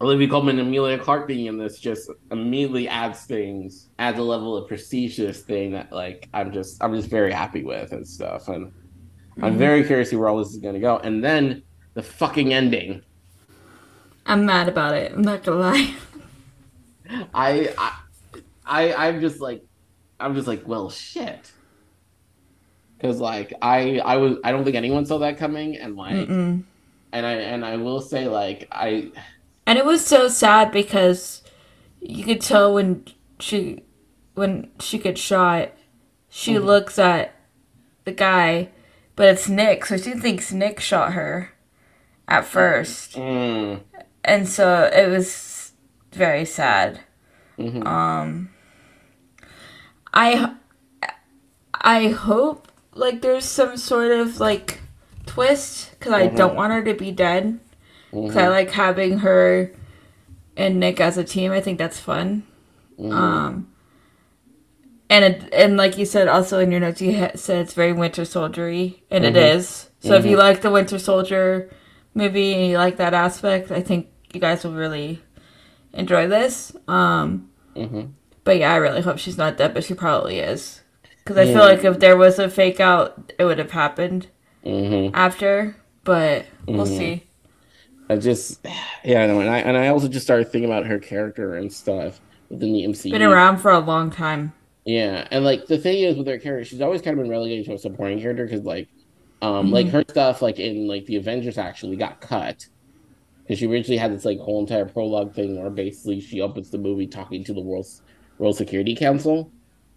[0.00, 4.56] Olivia Colman and Emilia Clarke being in this just immediately adds things, adds a level
[4.56, 8.06] of prestige to this thing that like I'm just I'm just very happy with and
[8.06, 8.72] stuff, and
[9.42, 9.58] I'm Mhm.
[9.58, 11.62] very curious to see where all this is gonna go, and then
[11.94, 13.02] the fucking ending.
[14.24, 15.12] I'm mad about it.
[15.12, 15.94] I'm not gonna lie.
[17.34, 17.92] I I,
[18.64, 19.62] I I'm just like
[20.18, 21.52] I'm just like well shit.
[23.02, 26.62] Cause like I I was I don't think anyone saw that coming and like Mm-mm.
[27.12, 29.10] and I and I will say like I
[29.66, 31.42] And it was so sad because
[32.00, 33.04] you could tell when
[33.40, 33.82] she
[34.34, 35.72] when she gets shot,
[36.28, 36.64] she Mhm.
[36.64, 37.34] looks at
[38.04, 38.68] the guy,
[39.16, 41.50] but it's Nick, so she thinks Nick shot her
[42.28, 43.14] at first.
[43.16, 43.80] mm,
[44.24, 45.72] And so it was
[46.12, 47.00] very sad.
[47.58, 47.84] mhm.
[47.86, 48.50] Um
[50.14, 50.54] I
[51.74, 54.80] I hope like there's some sort of like
[55.26, 56.36] twist cuz I Mhm.
[56.36, 57.58] don't want her to be dead.
[58.12, 59.72] Cause mhm, I like having her
[60.56, 61.50] and Nick as a team.
[61.52, 62.42] I think that's fun.
[63.00, 63.10] mhm.
[63.12, 63.68] Um,
[65.08, 67.92] and it, and like you said, also in your notes, you ha- said it's very
[67.92, 69.54] Winter Soldiery, and it Mhm.
[69.56, 69.88] is.
[70.00, 71.70] So if you like the Winter Soldier
[72.14, 75.22] movie and you like that aspect, I think you guys will really
[75.94, 76.72] enjoy this.
[76.86, 77.48] Um,
[78.44, 80.81] but yeah, I really hope she's not dead, but she probably is.
[81.22, 81.54] Because I Yeah.
[81.54, 84.26] feel like if there was a fake out, it would have happened
[84.64, 85.10] Mhm.
[85.14, 85.76] after.
[86.04, 86.98] But we'll Mhm.
[86.98, 87.22] see.
[88.10, 88.60] I just
[89.04, 92.72] yeah, and I and I also just started thinking about her character and stuff within
[92.72, 93.12] the MCU.
[93.12, 94.52] Been around for a long time.
[94.84, 97.66] Yeah, and like the thing is with her character, she's always kind of been relegated
[97.66, 98.88] to a supporting character because like,
[99.40, 99.74] um, mm-hmm.
[99.74, 102.66] like her stuff like in like the Avengers actually got cut
[103.44, 106.78] because she originally had this like whole entire prologue thing where basically she opens the
[106.78, 107.86] movie talking to the World
[108.38, 109.50] World Security Council.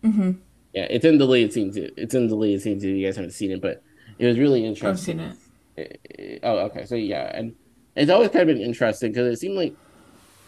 [0.04, 0.32] Mm-hmm.
[0.76, 1.78] Yeah, it's in deleted scenes.
[1.78, 2.84] It's in deleted scenes.
[2.84, 3.82] You guys haven't seen it, but
[4.20, 5.22] it was really interesting.
[5.22, 5.38] I've seen
[5.78, 6.00] it.
[6.18, 6.86] Eh, eh, oh, okay.
[6.86, 7.56] So yeah, and
[7.96, 9.74] it's always kind of been interesting because it seemed like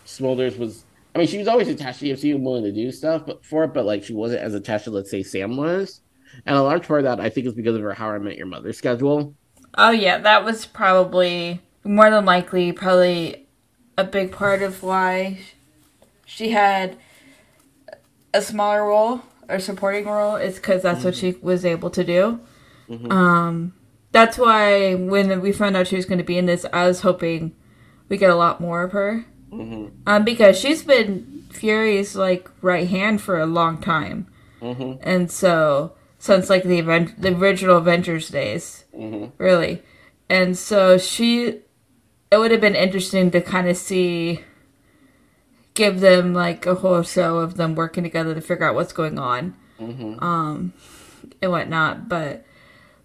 [0.05, 0.83] Smulders was.
[1.15, 3.45] I mean, she was always attached to the MCU and willing to do stuff, but
[3.45, 6.01] for it, but like she wasn't as attached to, let's say, Sam was.
[6.45, 8.35] And a large part of that, I think, is because of her How I Met
[8.35, 9.33] Your Mother schedule.
[9.75, 13.47] Oh yeah, that was probably more than likely probably
[13.97, 15.39] a big part of why
[16.25, 16.97] she had
[18.33, 20.35] a smaller role or supporting role.
[20.35, 21.07] Is because that's mm-hmm.
[21.07, 22.39] what she was able to do.
[22.89, 23.11] Mm-hmm.
[23.11, 23.73] Um,
[24.11, 27.01] that's why when we found out she was going to be in this, I was
[27.01, 27.55] hoping
[28.09, 29.25] we get a lot more of her.
[29.51, 30.01] Mm-hmm.
[30.05, 34.27] Um, because she's been Fury's like right hand for a long time,
[34.61, 35.01] mm-hmm.
[35.01, 39.31] and so since like the event, the original Avengers days, mm-hmm.
[39.41, 39.81] really,
[40.29, 41.61] and so she,
[42.29, 44.41] it would have been interesting to kind of see,
[45.77, 49.19] give them like a whole show of them working together to figure out what's going
[49.19, 50.21] on, mm-hmm.
[50.21, 50.73] um,
[51.41, 52.43] and whatnot, but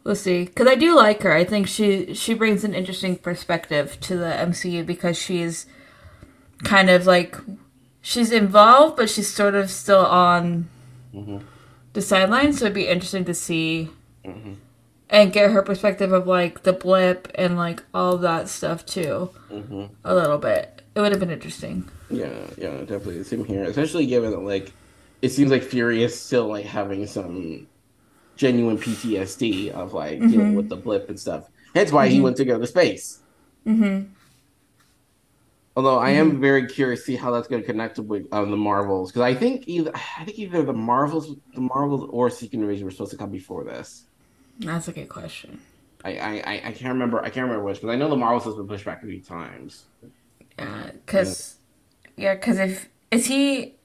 [0.02, 0.46] we'll see.
[0.46, 1.32] Because I do like her.
[1.32, 5.66] I think she she brings an interesting perspective to the MCU because she's
[6.64, 7.36] kind of like
[8.00, 10.68] she's involved, but she's sort of still on
[11.14, 11.38] mm-hmm.
[11.92, 12.58] the sidelines.
[12.58, 13.90] So it'd be interesting to see
[14.24, 14.54] mm-hmm.
[15.10, 19.28] and get her perspective of like the blip and like all that stuff too.
[19.50, 19.84] Mm-hmm.
[20.04, 20.81] A little bit.
[20.94, 21.88] It would have been interesting.
[22.10, 23.22] Yeah, yeah, definitely.
[23.24, 23.64] Same here.
[23.64, 24.72] Especially given that like
[25.22, 27.66] it seems like Fury is still like having some
[28.36, 30.30] genuine PTSD of like mm-hmm.
[30.30, 31.48] dealing with the blip and stuff.
[31.74, 32.14] Hence why mm-hmm.
[32.14, 33.20] he went to go to space.
[33.66, 34.12] Mm-hmm.
[35.74, 36.40] Although I am mm-hmm.
[36.40, 39.34] very curious to see how that's going to connect with um, the Marvels because I
[39.34, 43.16] think either I think either the Marvels, the Marvels or Secret Invasion were supposed to
[43.16, 44.04] come before this.
[44.58, 45.60] That's a good question.
[46.04, 48.56] I I, I can't remember I can't remember which, but I know the Marvels has
[48.56, 49.84] been pushed back a few times.
[50.56, 51.56] Because
[52.16, 53.76] yeah, because yeah, if is he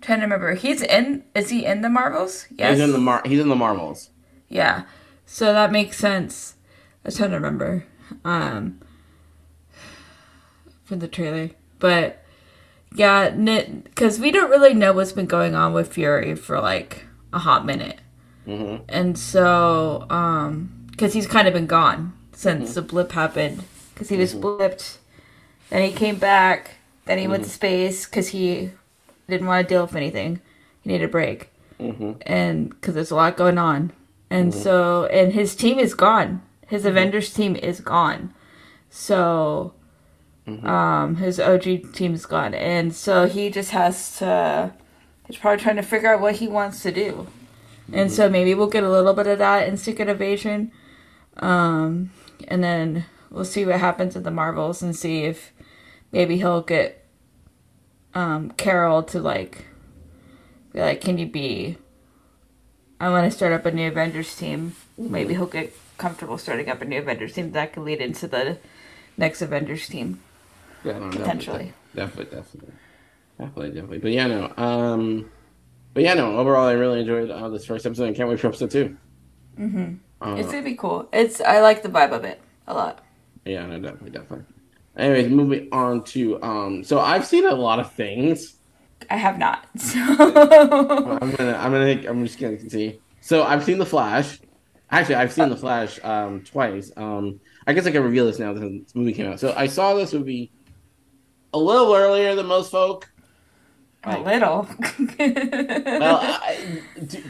[0.00, 0.54] trying to remember.
[0.54, 1.24] He's in.
[1.34, 2.46] Is he in the Marvels?
[2.56, 2.76] Yes.
[2.76, 3.22] He's in the Mar.
[3.24, 4.10] He's in the Marvels.
[4.48, 4.84] Yeah,
[5.26, 6.56] so that makes sense.
[7.04, 7.86] I'm trying to remember.
[8.24, 8.80] Um,
[10.82, 12.24] from the trailer, but
[12.92, 17.38] yeah, because we don't really know what's been going on with Fury for like a
[17.38, 18.00] hot minute,
[18.44, 18.82] mm-hmm.
[18.88, 22.74] and so um, because he's kind of been gone since mm-hmm.
[22.74, 23.62] the blip happened,
[23.94, 24.44] because he was mm-hmm.
[24.44, 24.96] blipped,
[25.70, 26.72] then he came back,
[27.06, 27.54] then he went to mm-hmm.
[27.54, 28.70] space because he
[29.28, 30.40] didn't want to deal with anything.
[30.82, 32.12] He needed a break, mm-hmm.
[32.22, 33.92] and because there's a lot going on,
[34.28, 34.62] and mm-hmm.
[34.62, 36.42] so and his team is gone.
[36.66, 36.84] His.
[36.84, 38.32] Avengers team is gone,
[38.90, 39.74] so
[40.62, 44.72] um, his OG team is gone, and so he just has to.
[45.26, 47.28] He's probably trying to figure out what he wants to do,
[47.92, 50.72] and so maybe we'll get a little bit of that in Secret Invasion,
[51.36, 52.10] um,
[52.48, 55.52] and then we'll see what happens in the Marvels and see if
[56.12, 57.06] maybe he'll get
[58.14, 59.66] um, Carol to like
[60.72, 61.78] be like, can you be?
[63.00, 64.76] I want to start up a new Avengers team.
[64.98, 68.58] Maybe he'll get comfortable starting up a new Avengers team that could lead into the
[69.16, 70.20] next Avengers team.
[70.84, 71.72] Yeah, no, potentially.
[71.94, 72.74] Definitely, definitely,
[73.38, 73.98] definitely, definitely.
[73.98, 74.52] But yeah, no.
[74.56, 75.30] Um,
[75.94, 76.38] but yeah, no.
[76.38, 78.04] Overall, I really enjoyed uh, this first episode.
[78.04, 78.96] and can't wait for episode 2
[79.58, 79.94] Mm-hmm.
[80.22, 81.08] Uh, it's gonna be cool.
[81.12, 83.04] It's I like the vibe of it a lot.
[83.44, 84.44] Yeah, no, definitely, definitely.
[85.00, 86.84] Anyways, moving on to um.
[86.84, 88.56] So I've seen a lot of things.
[89.08, 89.66] I have not.
[89.78, 89.98] So.
[90.00, 91.56] I'm gonna.
[91.56, 92.08] I'm gonna.
[92.08, 93.00] I'm just gonna see.
[93.20, 94.38] So I've seen the Flash.
[94.90, 96.92] Actually, I've seen the Flash um twice.
[96.96, 99.40] Um, I guess I can reveal this now that this movie came out.
[99.40, 100.52] So I saw this movie
[101.54, 103.10] a little earlier than most folk.
[104.04, 104.66] A little.
[105.18, 106.82] well, I,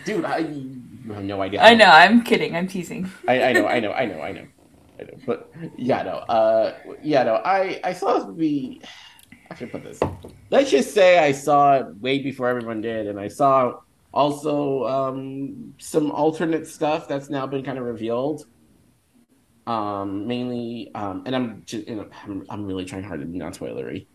[0.05, 1.63] dude, I you have no idea.
[1.63, 1.87] I know.
[1.87, 2.55] I'm kidding.
[2.55, 3.11] I'm teasing.
[3.27, 3.67] I, I know.
[3.67, 3.93] I know.
[3.93, 4.21] I know.
[4.21, 4.47] I know.
[5.01, 7.37] I know, but yeah, no, uh, yeah, no.
[7.37, 8.83] I I saw this movie.
[9.51, 9.99] I should put this.
[10.51, 13.81] Let's just say I saw it way before everyone did, and I saw
[14.13, 18.47] also um, some alternate stuff that's now been kind of revealed.
[19.67, 23.39] Um, mainly, um, and I'm just, you know, I'm, I'm really trying hard to be
[23.39, 24.07] non spoilery.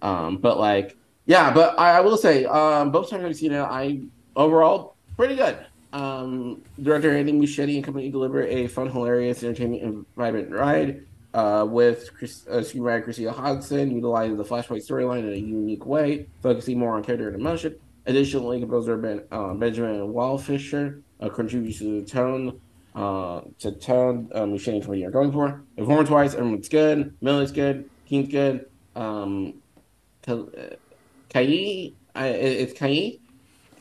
[0.00, 3.60] Um, but like, yeah, but I, I will say, um, both times I've seen it,
[3.60, 4.00] I
[4.36, 5.58] overall pretty good.
[5.92, 11.66] Um, director Andy Muschietti and company deliver a fun, hilarious, entertaining, and vibrant ride uh,
[11.68, 16.78] with Chris, uh, screenwriter Christina Hodson, utilizing the Flashpoint storyline in a unique way, focusing
[16.78, 17.74] more on character and emotion.
[18.06, 22.60] Additionally, composer ben, uh, Benjamin Wallfisher uh, contributes to the tone
[22.94, 25.62] Uh, to tone um, Shane what you're going for.
[25.78, 27.14] Performance wise, everyone's good.
[27.22, 27.88] Millie's good.
[28.04, 28.66] Keen's good.
[28.94, 29.54] Um,
[30.26, 33.16] Kai, uh, it's Kai,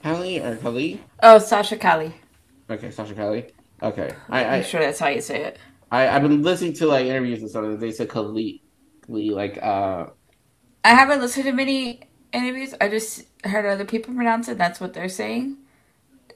[0.03, 1.01] Kali or Kali?
[1.21, 2.13] Oh, Sasha Calle.
[2.69, 3.43] Okay, Sasha Calle.
[3.83, 5.57] Okay, I, I'm sure that's how you say it.
[5.91, 7.63] I I've been listening to like interviews and stuff.
[7.63, 8.61] And they said Kali,
[9.07, 10.07] like uh.
[10.83, 12.01] I haven't listened to many
[12.33, 12.73] interviews.
[12.79, 14.57] I just heard other people pronounce it.
[14.57, 15.57] That's what they're saying.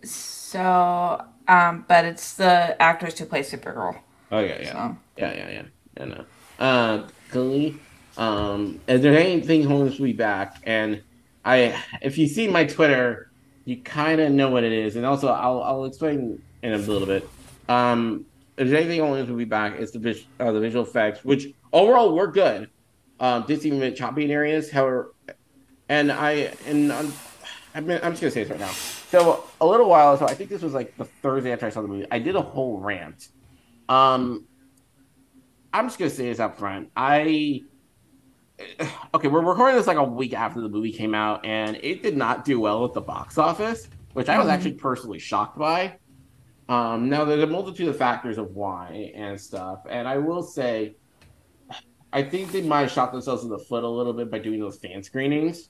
[0.03, 3.97] So, um, but it's the actress who plays Supergirl.
[4.31, 4.97] Oh yeah, yeah, so.
[5.17, 5.63] yeah, yeah, yeah.
[5.97, 6.25] Yeah, no.
[6.59, 7.75] Uh, Calle.
[8.17, 10.57] Um, is there anything holding be back?
[10.63, 11.03] And
[11.43, 13.24] I, if you see my Twitter,
[13.65, 14.95] you kind of know what it is.
[14.95, 17.27] And also, I'll I'll explain in a little bit.
[17.67, 18.25] Um,
[18.57, 22.15] if there's anything Holmes will be back, it's the uh, the visual effects, which overall
[22.15, 22.69] were good.
[23.19, 25.13] Um, a bit choppy in areas, however,
[25.89, 27.13] and I and I'm,
[27.73, 28.71] I'm, I'm just gonna say this right now.
[28.71, 31.81] So a little while ago, I think this was like the Thursday after I saw
[31.81, 32.05] the movie.
[32.11, 33.29] I did a whole rant.
[33.87, 34.45] Um,
[35.73, 36.91] I'm just gonna say this up front.
[36.95, 37.63] I
[39.13, 42.15] okay, we're recording this like a week after the movie came out, and it did
[42.15, 44.53] not do well at the box office, which I was mm-hmm.
[44.53, 45.97] actually personally shocked by.
[46.67, 50.95] Um, now there's a multitude of factors of why and stuff, and I will say,
[52.13, 54.59] I think they might have shot themselves in the foot a little bit by doing
[54.59, 55.69] those fan screenings.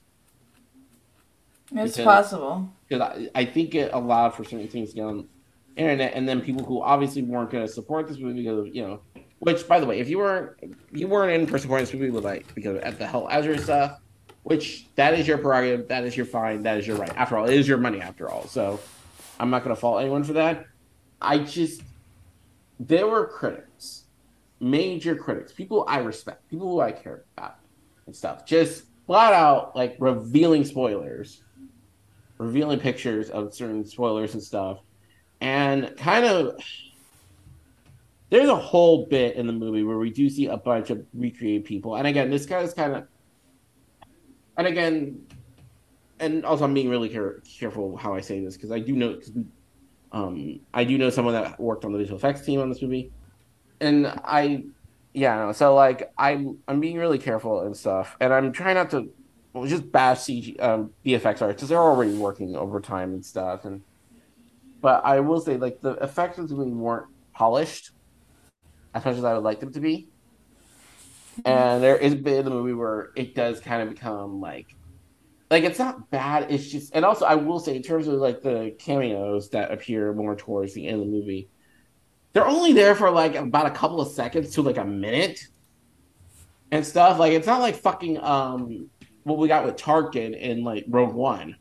[1.72, 5.28] It's because, possible because I, I think it allowed for certain things to get on
[5.74, 8.82] internet, and then people who obviously weren't going to support this movie because of, you
[8.82, 9.00] know
[9.38, 10.52] which, by the way, if you weren't
[10.92, 14.00] you weren't in for supporting this movie like because at the Hell Ezra stuff,
[14.42, 17.12] which that is your prerogative, that is your fine, that is your right.
[17.16, 18.00] After all, it is your money.
[18.00, 18.80] After all, so
[19.38, 20.66] I'm not going to fault anyone for that.
[21.20, 21.82] I just
[22.80, 24.04] there were critics,
[24.60, 27.56] major critics, people I respect, people who I care about
[28.06, 31.42] and stuff, just flat out like revealing spoilers,
[32.38, 34.80] revealing pictures of certain spoilers and stuff,
[35.40, 36.56] and kind of
[38.30, 41.64] there's a whole bit in the movie where we do see a bunch of recreated
[41.64, 43.06] people, and again, this guy is kind of,
[44.56, 45.20] and again,
[46.18, 49.14] and also I'm being really care- careful how I say this because I do know,
[49.14, 49.32] cause,
[50.12, 53.12] um, I do know someone that worked on the visual effects team on this movie,
[53.80, 54.64] and I,
[55.14, 58.90] yeah, no, so like I'm I'm being really careful and stuff, and I'm trying not
[58.90, 59.08] to
[59.52, 63.82] well, just bash CG um, VFX artists because they're already working overtime and stuff, and
[64.80, 67.92] but I will say like the effects of the movie weren't polished
[68.96, 70.08] as much as I would like them to be.
[71.44, 74.74] And there is a bit of the movie where it does kind of become like,
[75.50, 76.50] like it's not bad.
[76.50, 80.14] It's just, and also I will say in terms of like the cameos that appear
[80.14, 81.50] more towards the end of the movie,
[82.32, 85.46] they're only there for like about a couple of seconds to like a minute,
[86.70, 87.18] and stuff.
[87.18, 88.90] Like it's not like fucking um
[89.24, 91.56] what we got with Tarkin in like Rogue One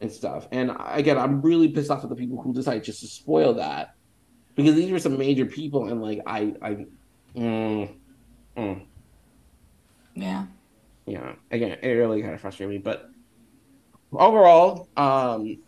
[0.00, 0.48] and stuff.
[0.52, 3.95] And again, I'm really pissed off at the people who decide just to spoil that
[4.56, 6.86] because these were some major people, and like I, I,
[7.36, 7.90] mm,
[8.56, 8.82] mm.
[10.14, 10.46] yeah,
[11.04, 11.34] yeah.
[11.50, 13.10] Again, it really kind of frustrated me, but
[14.12, 15.58] overall, um,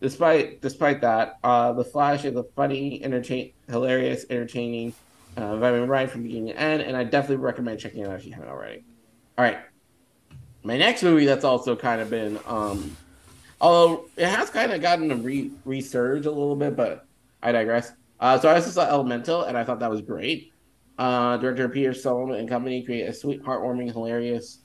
[0.00, 4.92] despite despite that, uh, the Flash is a funny, entertain, hilarious, entertaining,
[5.38, 8.32] uh, right from beginning to end, and I definitely recommend checking it out if you
[8.32, 8.84] haven't already.
[9.38, 9.58] All right,
[10.62, 12.94] my next movie that's also kind of been, um,
[13.58, 17.06] although it has kind of gotten a re- resurge a little bit, but
[17.42, 17.92] I digress.
[18.18, 20.52] Uh, so I also saw Elemental, and I thought that was great.
[20.98, 24.60] Uh, director Peter Solomon and company create a sweet, heartwarming, hilarious,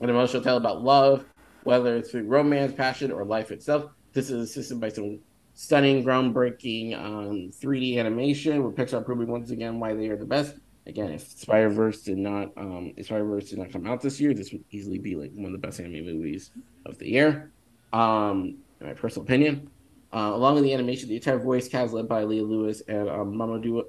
[0.00, 1.24] and emotional tale about love,
[1.62, 3.90] whether it's through romance, passion, or life itself.
[4.12, 5.20] This is assisted by some
[5.54, 10.56] stunning, groundbreaking um, 3D animation, with Pixar proving once again why they are the best.
[10.86, 14.20] Again, if Spider Verse did not, um, if Spider Verse did not come out this
[14.20, 16.50] year, this would easily be like one of the best anime movies
[16.84, 17.50] of the year.
[17.92, 19.70] Um, in my personal opinion.
[20.12, 23.34] Uh, along with the animation, the entire voice cast led by Leah Lewis and um,
[23.34, 23.82] Mamoudou,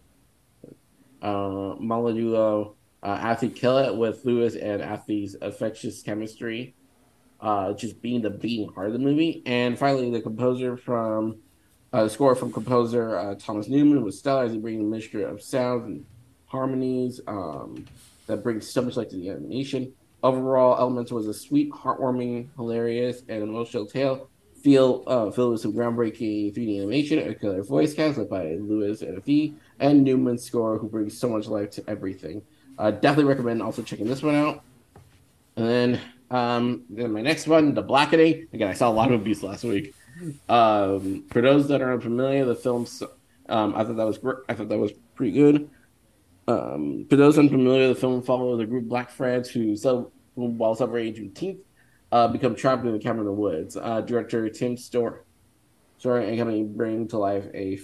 [1.21, 6.75] uh, Maladulo uh, Athlete kill it with Lewis and Athlete's infectious chemistry,
[7.39, 9.43] uh, just being the beating heart of the movie.
[9.45, 11.37] And finally, the composer from
[11.93, 15.25] uh, the score from composer uh, Thomas Newman was stellar as he brings a mixture
[15.25, 16.05] of sounds and
[16.47, 17.85] harmonies um,
[18.25, 19.93] that brings so much life to the animation.
[20.23, 24.29] Overall, Elements was a sweet, heartwarming, hilarious, and emotional tale
[24.67, 29.01] feel uh, filled with some groundbreaking 3D animation, a killer voice cast led by Lewis
[29.01, 32.41] and Fee, and Newman's score, who brings so much life to everything.
[32.77, 34.61] Uh, definitely recommend also checking this one out.
[35.55, 36.01] And then,
[36.31, 38.49] um, then my next one, The Blackening.
[38.51, 39.95] Again, I saw a lot of movies last week.
[40.49, 43.01] Um, for those that are unfamiliar, the film's
[43.47, 45.69] um, I thought that was I thought that was pretty good.
[46.49, 50.75] Um, for those unfamiliar, the film follows a group of black friends who, so, while
[50.75, 51.59] celebrating Juneteenth,
[52.11, 53.75] uh, become trapped in the cabin in the woods.
[53.75, 55.25] Uh, director Tim Store,
[55.97, 57.77] Store and company bring to life a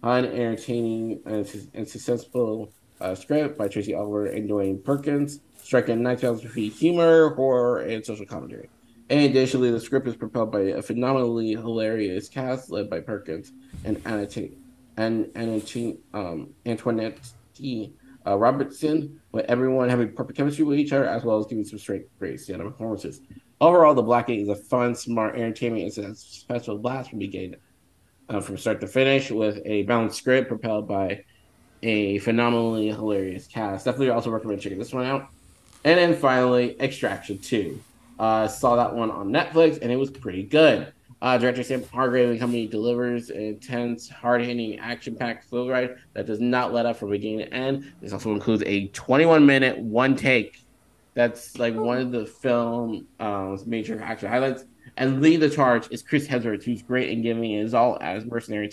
[0.00, 6.48] fun, entertaining and, and successful uh, script by Tracy Oliver and Dewayne Perkins, striking 9000
[6.50, 8.68] feet humor, horror, and social commentary.
[9.10, 13.52] And additionally, the script is propelled by a phenomenally hilarious cast led by Perkins
[13.84, 14.56] and Anna T-
[14.96, 17.18] and T- um, Antoinette
[17.54, 17.92] T.
[18.26, 21.78] Uh, Robertson, with everyone having perfect chemistry with each other, as well as giving some
[21.78, 23.20] straight grace to the performances.
[23.60, 27.56] Overall, The Black Gate is a fun, smart, entertainment, it's a special blast from beginning
[28.28, 31.24] uh, from start to finish with a balanced script propelled by
[31.82, 33.84] a phenomenally hilarious cast.
[33.84, 35.28] Definitely also recommend checking this one out.
[35.84, 37.80] And then finally, Extraction 2.
[38.18, 40.92] Uh, saw that one on Netflix and it was pretty good.
[41.22, 46.40] Uh, director Sam Hargrave and company delivers an intense, hard-hitting, action-packed thrill ride that does
[46.40, 47.92] not let up from beginning to end.
[48.00, 50.64] This also includes a 21-minute one take.
[51.14, 54.64] That's like one of the film's um, major action highlights.
[54.96, 58.68] And lead the charge is Chris Hemsworth, who's great in giving his all as mercenary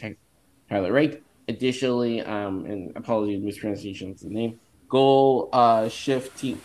[0.68, 1.22] Tyler Rake.
[1.48, 6.60] Additionally, um, and apologies mispronunciation of the name, Goal uh, Shifting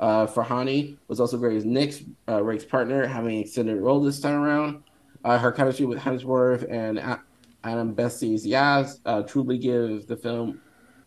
[0.00, 4.20] uh, Farhani was also great as Nick's uh, Rake's partner, having an extended role this
[4.20, 4.82] time around.
[5.24, 6.98] Uh, her chemistry with Hemsworth and
[7.64, 10.60] Adam Bessa's Yaz uh, truly gives the film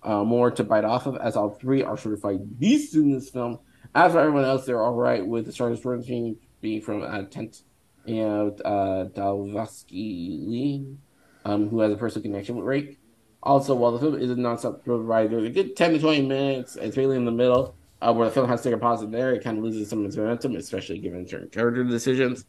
[0.03, 3.59] uh, more to bite off of, as all three are certified beasts in this film.
[3.95, 7.63] As for everyone else, they're all right with the starting team being from uh, Tent
[8.05, 10.97] and uh, Dalvasky Lee,
[11.45, 12.99] um, who has a personal connection with Rake.
[13.43, 16.75] Also, while the film is a non-stop ride, there's a good 10 to 20 minutes.
[16.75, 19.33] It's really in the middle uh, where the film has to take a pause there.
[19.33, 22.45] It kind of loses some of its momentum, especially given certain character decisions.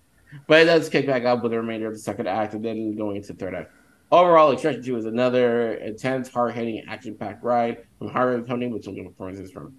[0.47, 2.97] But it does kick back up with the remainder of the second act and then
[2.97, 3.71] going into the third act.
[4.11, 8.85] Overall, Extraction 2 is another intense, hard hitting, action packed ride from Harvey Tony with
[8.85, 9.75] some good performances from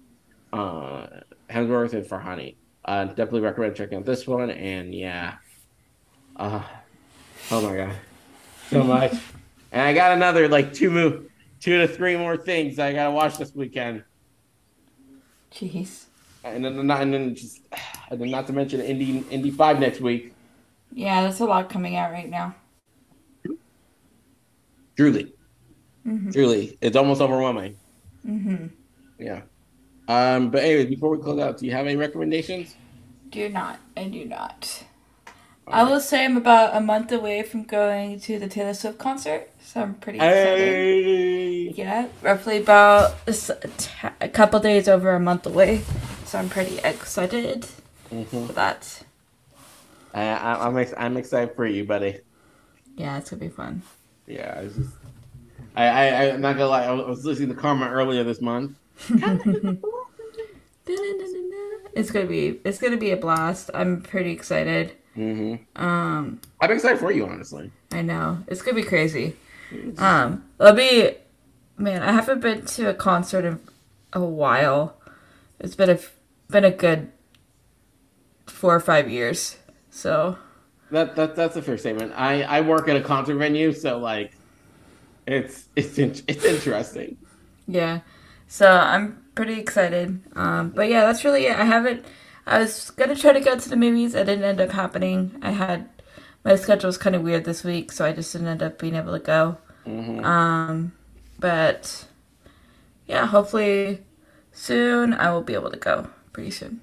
[0.52, 1.06] uh,
[1.50, 2.56] Hemsworth and Farhani.
[2.84, 4.50] Uh, definitely recommend checking out this one.
[4.50, 5.36] And yeah,
[6.36, 6.62] uh,
[7.50, 7.94] oh my god,
[8.70, 9.12] so much.
[9.72, 13.38] and I got another like two move, two to three more things I gotta watch
[13.38, 14.02] this weekend.
[15.54, 16.06] Jeez.
[16.42, 17.60] And then not, and then just,
[18.10, 20.34] and then not to mention Indy Indy Five next week.
[20.92, 22.54] Yeah, there's a lot coming out right now.
[24.96, 25.32] Truly,
[26.06, 26.30] mm-hmm.
[26.30, 27.76] truly, it's almost overwhelming.
[28.26, 28.66] Mm-hmm.
[29.18, 29.42] Yeah.
[30.06, 32.76] Um, but anyways, before we close out, do you have any recommendations?
[33.30, 33.80] Do not.
[33.96, 34.84] I do not.
[35.66, 39.48] I will say I'm about a month away from going to the Taylor Swift concert,
[39.62, 40.58] so I'm pretty excited.
[40.58, 41.72] Hey.
[41.74, 43.14] Yeah, roughly about
[44.20, 45.82] a couple days over a month away,
[46.26, 47.66] so I'm pretty excited
[48.12, 48.46] mm-hmm.
[48.46, 49.04] for that.
[50.12, 52.18] I, I'm ex- I'm excited for you, buddy.
[52.96, 53.82] Yeah, it's gonna be fun.
[54.26, 54.94] Yeah, it's just
[55.74, 56.84] I I I'm not gonna lie.
[56.84, 58.76] I was listening to Karma earlier this month.
[61.96, 63.70] it's gonna be it's gonna be a blast.
[63.74, 64.92] I'm pretty excited.
[65.16, 65.82] Mm-hmm.
[65.82, 67.70] Um, I'm excited for you, honestly.
[67.92, 69.36] I know it's gonna be crazy.
[69.98, 71.14] Um, it'll be,
[71.78, 72.02] man.
[72.02, 73.60] I haven't been to a concert in
[74.12, 74.96] a while.
[75.60, 75.98] It's been a
[76.48, 77.10] been a good
[78.46, 79.56] four or five years.
[79.90, 80.38] So
[80.90, 82.12] that that that's a fair statement.
[82.16, 84.32] I I work at a concert venue, so like,
[85.26, 87.16] it's it's it's interesting.
[87.66, 88.00] Yeah,
[88.48, 90.20] so I'm pretty excited.
[90.36, 91.56] Um, but yeah, that's really it.
[91.56, 92.04] I haven't.
[92.46, 94.14] I was gonna try to go to the movies.
[94.14, 95.38] It didn't end up happening.
[95.42, 95.88] I had
[96.44, 98.94] my schedule was kind of weird this week, so I just didn't end up being
[98.94, 99.58] able to go.
[99.86, 100.24] Mm-hmm.
[100.24, 100.92] Um,
[101.38, 102.06] but
[103.06, 104.02] yeah, hopefully
[104.52, 106.08] soon I will be able to go.
[106.32, 106.80] Pretty soon.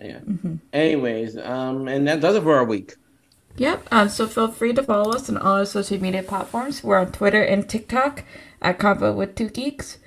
[0.00, 0.20] Yeah.
[0.20, 0.56] Mm-hmm.
[0.72, 2.94] Anyways, um, and that does it for our week.
[3.56, 3.88] Yep.
[3.90, 6.82] Um, so feel free to follow us on all our social media platforms.
[6.82, 8.24] We're on Twitter and TikTok
[8.60, 9.98] at Convo with Two Geeks.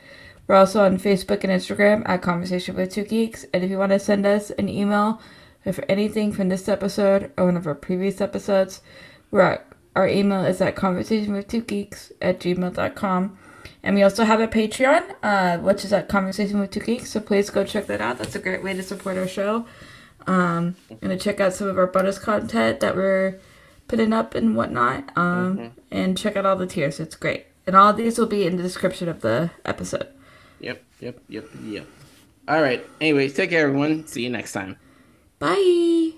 [0.47, 3.45] We're also on Facebook and Instagram at Conversation with Two Geeks.
[3.53, 5.19] And if you want to send us an email
[5.71, 8.81] for anything from this episode or one of our previous episodes,
[9.31, 13.37] we're at, our email is at conversation with two geeks at gmail.com.
[13.81, 17.11] And we also have a Patreon, uh, which is at Conversation with Two Geeks.
[17.11, 18.17] So please go check that out.
[18.17, 19.65] That's a great way to support our show.
[20.27, 23.39] Um, and to check out some of our bonus content that we're
[23.87, 25.15] putting up and whatnot.
[25.15, 25.79] Um, mm-hmm.
[25.91, 26.99] And check out all the tiers.
[26.99, 27.45] It's great.
[27.67, 30.07] And all of these will be in the description of the episode.
[30.59, 31.87] Yep, yep, yep, yep.
[32.47, 32.85] All right.
[33.01, 34.07] Anyways, take care, everyone.
[34.07, 34.77] See you next time.
[35.39, 36.11] Bye.